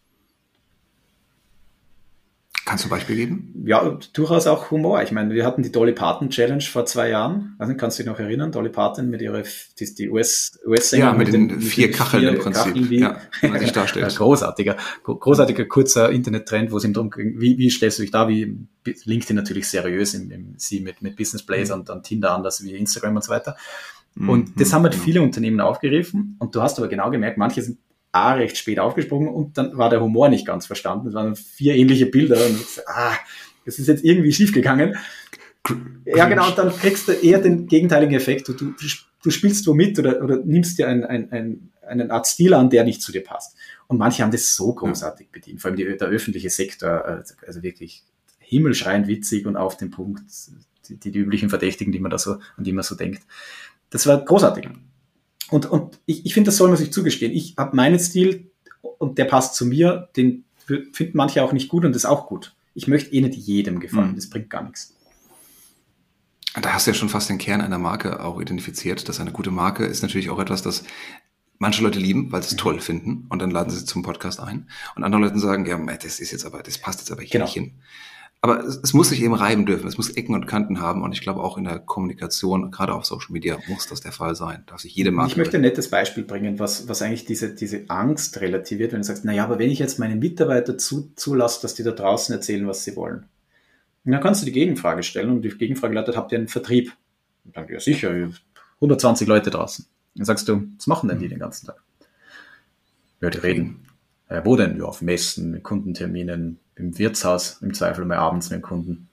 [2.64, 3.62] Kannst du ein Beispiel geben?
[3.66, 5.02] Ja, durchaus auch Humor.
[5.02, 7.56] Ich meine, wir hatten die Dolly Parton Challenge vor zwei Jahren.
[7.58, 8.52] Also kannst du dich noch erinnern?
[8.52, 9.42] Dolly Parton mit ihrer,
[9.78, 11.04] die, die US, US-Sänger.
[11.04, 12.72] Ja, mit, mit den, den, vier Kacheln vier im Prinzip.
[12.72, 14.16] Kacheln, wie, ja, man sich darstellt.
[14.16, 18.28] großartiger, großartiger kurzer Internettrend, wo es ihm darum ging, wie, wie stellst du dich da,
[18.28, 21.74] wie LinkedIn natürlich seriös im, im sie mit, mit Business Plays mhm.
[21.74, 23.56] und dann Tinder anders wie Instagram und so weiter.
[24.16, 24.52] Und mhm.
[24.56, 25.00] das haben halt mhm.
[25.00, 26.36] viele Unternehmen aufgegriffen.
[26.38, 27.78] Und du hast aber genau gemerkt, manche sind
[28.14, 31.08] A recht spät aufgesprungen und dann war der Humor nicht ganz verstanden.
[31.08, 33.16] Es waren vier ähnliche Bilder und ah,
[33.64, 34.96] das ist jetzt irgendwie schiefgegangen.
[36.04, 38.48] Ja, genau, und dann kriegst du eher den gegenteiligen Effekt.
[38.48, 38.72] Du, du,
[39.22, 42.70] du spielst wo mit oder, oder nimmst dir ein, ein, ein, einen Art Stil an,
[42.70, 43.56] der nicht zu dir passt.
[43.88, 47.62] Und manche haben das so großartig bedient, vor allem die, der öffentliche Sektor, also, also
[47.62, 48.04] wirklich
[48.38, 50.22] himmelschreiend witzig und auf den Punkt,
[50.88, 53.22] die, die üblichen Verdächtigen, die man da so, an die man so denkt.
[53.90, 54.68] Das war großartig.
[55.50, 57.32] Und, und ich, ich finde, das soll man sich zugestehen.
[57.32, 58.50] Ich habe meinen Stil
[58.98, 60.44] und der passt zu mir, den
[60.92, 62.54] finden manche auch nicht gut und das ist auch gut.
[62.74, 64.16] Ich möchte eh nicht jedem gefallen, mhm.
[64.16, 64.94] das bringt gar nichts.
[66.60, 69.08] Da hast du ja schon fast den Kern einer Marke auch identifiziert.
[69.08, 70.84] Dass eine gute Marke ist natürlich auch etwas, das
[71.58, 72.58] manche Leute lieben, weil sie es mhm.
[72.58, 74.68] toll finden und dann laden sie zum Podcast ein.
[74.94, 77.44] Und andere Leute sagen, ja, das ist jetzt aber, das passt jetzt aber hier genau.
[77.46, 77.72] nicht hin.
[78.44, 79.88] Aber es, es, muss sich eben reiben dürfen.
[79.88, 81.02] Es muss Ecken und Kanten haben.
[81.02, 84.34] Und ich glaube auch in der Kommunikation, gerade auf Social Media, muss das der Fall
[84.34, 84.64] sein.
[84.66, 85.30] Darf sich jede Marke.
[85.30, 89.06] Ich möchte ein nettes Beispiel bringen, was, was eigentlich diese, diese Angst relativiert, wenn du
[89.06, 92.66] sagst, naja, aber wenn ich jetzt meine Mitarbeiter zu, zulasse, dass die da draußen erzählen,
[92.66, 93.24] was sie wollen.
[94.04, 96.92] Und dann kannst du die Gegenfrage stellen und die Gegenfrage lautet, habt ihr einen Vertrieb?
[97.46, 98.10] Und dann, ja sicher,
[98.74, 99.86] 120 Leute draußen.
[100.16, 101.82] Dann sagst du, was machen denn die den ganzen Tag?
[103.22, 103.86] Ja, die reden.
[104.28, 104.76] Äh, wo denn?
[104.78, 109.08] Ja, auf Messen, Kundenterminen, im Wirtshaus, im Zweifel mal abends mit dem Kunden.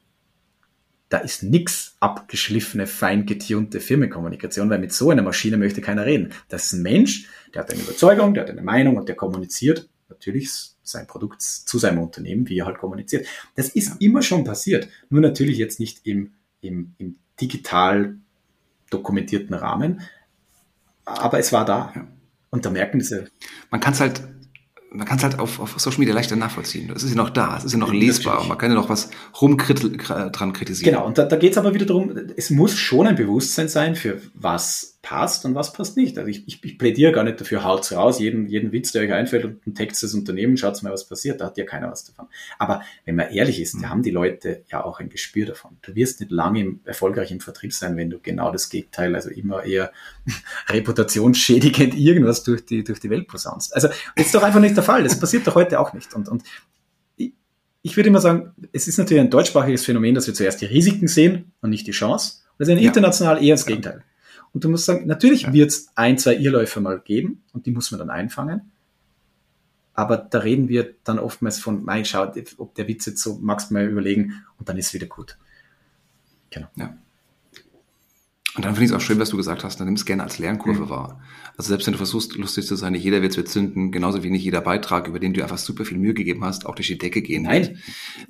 [1.10, 6.32] Da ist nix abgeschliffene, fein getunte Firmenkommunikation, weil mit so einer Maschine möchte keiner reden.
[6.48, 9.90] Das ist ein Mensch, der hat eine Überzeugung, der hat eine Meinung und der kommuniziert
[10.10, 13.28] natürlich sein Produkt zu seinem Unternehmen, wie er halt kommuniziert.
[13.56, 13.96] Das ist ja.
[14.00, 18.16] immer schon passiert, nur natürlich jetzt nicht im, im, im digital
[18.90, 20.02] dokumentierten Rahmen,
[21.06, 21.92] aber es war da.
[21.96, 22.08] Ja.
[22.50, 23.28] Und da merken diese.
[23.70, 24.22] Man kann es halt
[24.94, 26.92] man kann es halt auf, auf Social Media leichter nachvollziehen.
[26.94, 28.44] Es ist ja noch da, es ist ja noch lesbar.
[28.46, 29.10] Man kann ja noch was
[29.42, 30.94] rum dran kritisieren.
[30.94, 33.96] Genau, und da, da geht es aber wieder darum, es muss schon ein Bewusstsein sein,
[33.96, 36.18] für was passt und was passt nicht.
[36.18, 39.12] Also ich, ich, ich plädiere gar nicht dafür, haut's raus, jeden, jeden Witz, der euch
[39.12, 42.06] einfällt und ein Text des Unternehmens, schaut mal, was passiert, da hat ja keiner was
[42.06, 42.28] davon.
[42.60, 43.82] Aber wenn man ehrlich ist, mhm.
[43.82, 45.78] da haben die Leute ja auch ein Gespür davon.
[45.82, 49.30] Du wirst nicht lange im, erfolgreich im Vertrieb sein, wenn du genau das Gegenteil, also
[49.30, 49.92] immer eher
[50.70, 53.76] reputationsschädigend irgendwas durch die, durch die Welt posaunst.
[53.76, 55.04] Also das ist doch einfach nicht der Fall.
[55.04, 56.14] Das passiert doch heute auch nicht.
[56.14, 56.44] Und, und
[57.82, 61.08] ich würde immer sagen, es ist natürlich ein deutschsprachiges Phänomen, dass wir zuerst die Risiken
[61.08, 62.42] sehen und nicht die Chance.
[62.60, 64.04] Das ist international eher das Gegenteil.
[64.54, 65.54] Und du musst sagen, natürlich ja.
[65.54, 68.72] wird es ein, zwei Irrläufe mal geben und die muss man dann einfangen.
[69.94, 73.70] Aber da reden wir dann oftmals von, mein, schau, ob der Witz jetzt so, magst
[73.70, 75.38] du mal überlegen und dann ist es wieder gut.
[76.50, 76.68] Genau.
[76.76, 76.98] Ja.
[78.56, 80.24] Und dann finde ich es auch schön, was du gesagt hast, dann nimm es gerne
[80.24, 80.90] als Lernkurve mhm.
[80.90, 81.22] wahr.
[81.58, 84.30] Also selbst wenn du versuchst, lustig zu sein, nicht jeder wird es zünden, genauso wie
[84.30, 86.98] nicht jeder Beitrag, über den du einfach super viel Mühe gegeben hast, auch durch die
[86.98, 87.62] Decke gehen Nein.
[87.68, 87.78] Wird.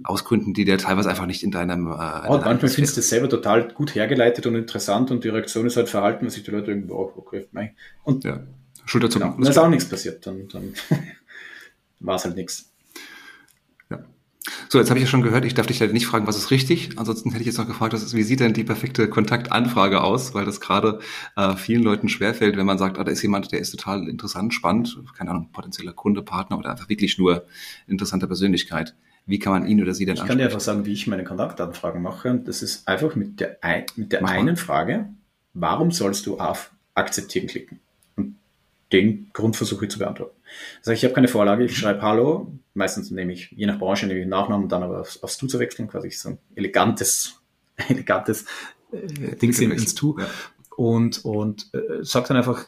[0.04, 1.88] Aus Gründen, die dir teilweise einfach nicht in deinem...
[1.88, 5.30] Äh, in oh, manchmal findest du es selber total gut hergeleitet und interessant und die
[5.30, 7.72] Reaktion ist halt verhalten, was sich die Leute irgendwie, oh, okay, nein.
[8.04, 8.41] Und ja.
[8.86, 9.34] Schulter zum genau.
[9.36, 10.74] Und dann ist auch nichts passiert, dann, dann
[12.00, 12.70] war es halt nichts.
[14.70, 16.52] So, jetzt habe ich ja schon gehört, ich darf dich leider nicht fragen, was ist
[16.52, 16.97] richtig.
[16.97, 20.34] Ansonsten hätte ich jetzt noch gefragt, ist, wie sieht denn die perfekte Kontaktanfrage aus?
[20.34, 20.99] Weil das gerade
[21.36, 24.54] äh, vielen Leuten schwerfällt, wenn man sagt, ah, da ist jemand, der ist total interessant,
[24.54, 27.45] spannend, keine Ahnung, potenzieller Kunde, Partner oder einfach wirklich nur
[27.88, 28.95] interessante Persönlichkeit.
[29.26, 31.24] Wie kann man ihn oder sie denn Ich kann dir einfach sagen, wie ich meine
[31.24, 32.32] Kontaktanfragen mache.
[32.32, 33.58] Und das ist einfach mit der,
[33.95, 35.10] mit der einen Frage,
[35.54, 37.80] warum sollst du auf Akzeptieren klicken?
[38.92, 40.36] Den Grund versuche ich zu beantworten.
[40.80, 44.20] Also ich habe keine Vorlage, ich schreibe Hallo, meistens nehme ich, je nach Branche nehme
[44.20, 47.42] ich einen Nachnamen dann aber aufs, aufs Du zu wechseln, quasi so ein elegantes
[47.89, 48.46] elegantes
[48.92, 50.18] äh, Ding ins Tu.
[50.20, 50.28] Ja.
[50.76, 52.68] Und, und äh, sagt dann einfach,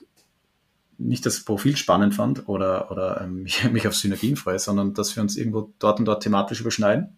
[0.98, 5.16] nicht das Profil spannend fand oder, oder ähm, mich, mich auf Synergien freue, sondern dass
[5.16, 7.18] wir uns irgendwo dort und dort thematisch überschneiden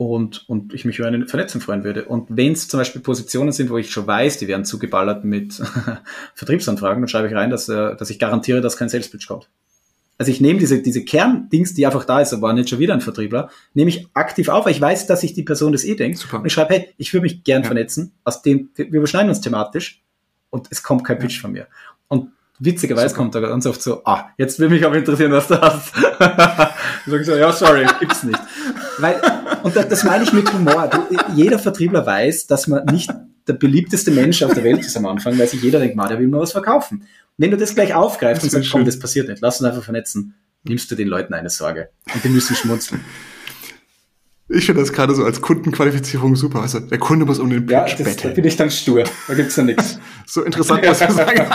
[0.00, 2.06] und, und ich mich über eine Vernetzung freuen würde.
[2.06, 5.62] Und wenn es zum Beispiel Positionen sind, wo ich schon weiß, die werden zugeballert mit
[6.34, 9.50] Vertriebsanfragen, dann schreibe ich rein, dass, äh, dass ich garantiere, dass kein Salespitch kommt.
[10.16, 13.02] Also ich nehme diese, diese Kerndings, die einfach da ist, aber nicht schon wieder ein
[13.02, 16.16] Vertriebler, nehme ich aktiv auf, weil ich weiß, dass sich die Person das eh denkt.
[16.16, 16.38] Super.
[16.38, 17.66] Und ich schreibe, hey, ich würde mich gern ja.
[17.66, 20.02] vernetzen, aus dem, wir überschneiden uns thematisch
[20.48, 21.42] und es kommt kein Pitch ja.
[21.42, 21.66] von mir.
[22.08, 25.60] Und witzigerweise kommt da ganz oft so, ah, jetzt will mich auch interessieren, was du
[25.60, 25.92] hast.
[25.94, 26.02] ich
[27.12, 28.40] sage so, ja, sorry, gibt's nicht.
[28.98, 29.20] Weil,
[29.62, 30.88] und das meine ich mit Humor.
[30.88, 33.10] Du, jeder Vertriebler weiß, dass man nicht
[33.46, 36.18] der beliebteste Mensch auf der Welt ist am Anfang, weil sich jeder denkt, ma, der
[36.18, 37.04] will mal was verkaufen.
[37.36, 40.34] Wenn du das gleich aufgreifst und sagst, komm, das passiert nicht, lass uns einfach vernetzen,
[40.64, 41.90] nimmst du den Leuten eine Sorge.
[42.12, 43.00] Und die müssen schmunzeln.
[44.52, 46.62] Ich finde das gerade so als Kundenqualifizierung super.
[46.62, 48.30] Also der Kunde muss um den Pitch ja, das, betteln.
[48.30, 49.04] Da bin ich dann stur.
[49.28, 50.00] Da gibt's ja nichts.
[50.26, 51.46] so interessant, was du sagen.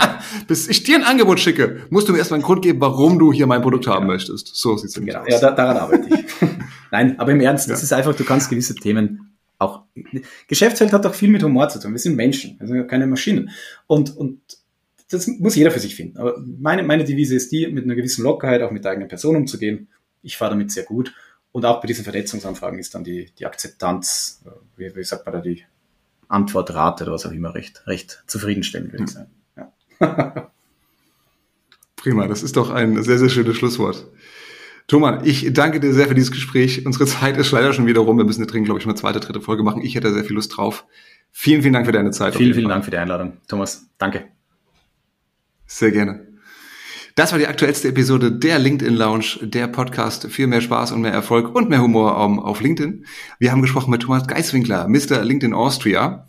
[0.48, 3.34] Bis ich dir ein Angebot schicke, musst du mir erstmal einen Grund geben, warum du
[3.34, 4.14] hier mein Produkt haben ja.
[4.14, 4.56] möchtest.
[4.56, 5.26] So sieht's nämlich genau.
[5.26, 5.30] aus.
[5.30, 6.48] Ja, da, daran arbeite ich.
[6.90, 7.74] Nein, aber im Ernst, ja.
[7.74, 9.82] das ist einfach, du kannst gewisse Themen auch.
[10.48, 11.92] Geschäftswelt hat auch viel mit Humor zu tun.
[11.92, 13.50] Wir sind Menschen, also keine Maschinen.
[13.86, 14.40] Und, und
[15.10, 16.16] das muss jeder für sich finden.
[16.16, 19.36] Aber meine, meine Devise ist die, mit einer gewissen Lockerheit auch mit der eigenen Person
[19.36, 19.88] umzugehen.
[20.22, 21.12] Ich fahre damit sehr gut.
[21.56, 25.36] Und auch bei diesen Vernetzungsanfragen ist dann die, die Akzeptanz, äh, wie, wie sagt man
[25.36, 25.64] da, die
[26.28, 29.30] Antwortrate oder was auch immer recht, recht zufriedenstellend, würde ich sagen.
[29.56, 30.50] Ja.
[31.96, 34.06] Prima, das ist doch ein sehr, sehr schönes Schlusswort.
[34.86, 36.84] Thomas, ich danke dir sehr für dieses Gespräch.
[36.84, 38.18] Unsere Zeit ist leider schon wieder rum.
[38.18, 39.80] Wir müssen da dringend, glaube ich, eine zweite, dritte Folge machen.
[39.80, 40.84] Ich hätte sehr viel Lust drauf.
[41.32, 42.34] Vielen, vielen Dank für deine Zeit.
[42.34, 43.38] Vielen, vielen Dank für die Einladung.
[43.48, 44.26] Thomas, danke.
[45.64, 46.35] Sehr gerne.
[47.16, 51.14] Das war die aktuellste Episode der LinkedIn Lounge, der Podcast für mehr Spaß und mehr
[51.14, 53.06] Erfolg und mehr Humor um, auf LinkedIn.
[53.38, 55.24] Wir haben gesprochen mit Thomas Geiswinkler, Mr.
[55.24, 56.26] LinkedIn Austria.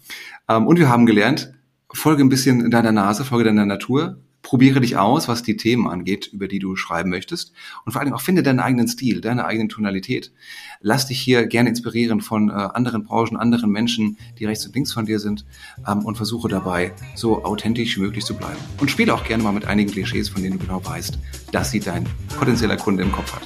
[0.47, 1.51] Um, und wir haben gelernt,
[1.91, 6.29] folge ein bisschen deiner Nase, folge deiner Natur, probiere dich aus, was die Themen angeht,
[6.31, 7.51] über die du schreiben möchtest.
[7.83, 10.31] Und vor allem auch finde deinen eigenen Stil, deine eigene Tonalität.
[10.79, 14.93] Lass dich hier gerne inspirieren von äh, anderen Branchen, anderen Menschen, die rechts und links
[14.93, 15.43] von dir sind
[15.85, 18.55] ähm, und versuche dabei, so authentisch wie möglich zu bleiben.
[18.79, 21.19] Und spiele auch gerne mal mit einigen Klischees, von denen du genau weißt,
[21.51, 22.05] dass sie dein
[22.39, 23.45] potenzieller Kunde im Kopf hat.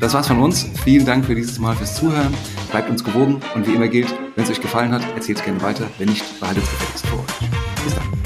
[0.00, 0.66] Das war's von uns.
[0.82, 2.34] Vielen Dank für dieses Mal fürs Zuhören.
[2.72, 5.62] Bleibt uns gewogen und wie immer gilt, wenn es euch gefallen hat, erzählt es gerne
[5.62, 5.88] weiter.
[5.98, 7.84] Wenn nicht, behaltet es gefälligst vor euch.
[7.84, 8.25] Bis dann.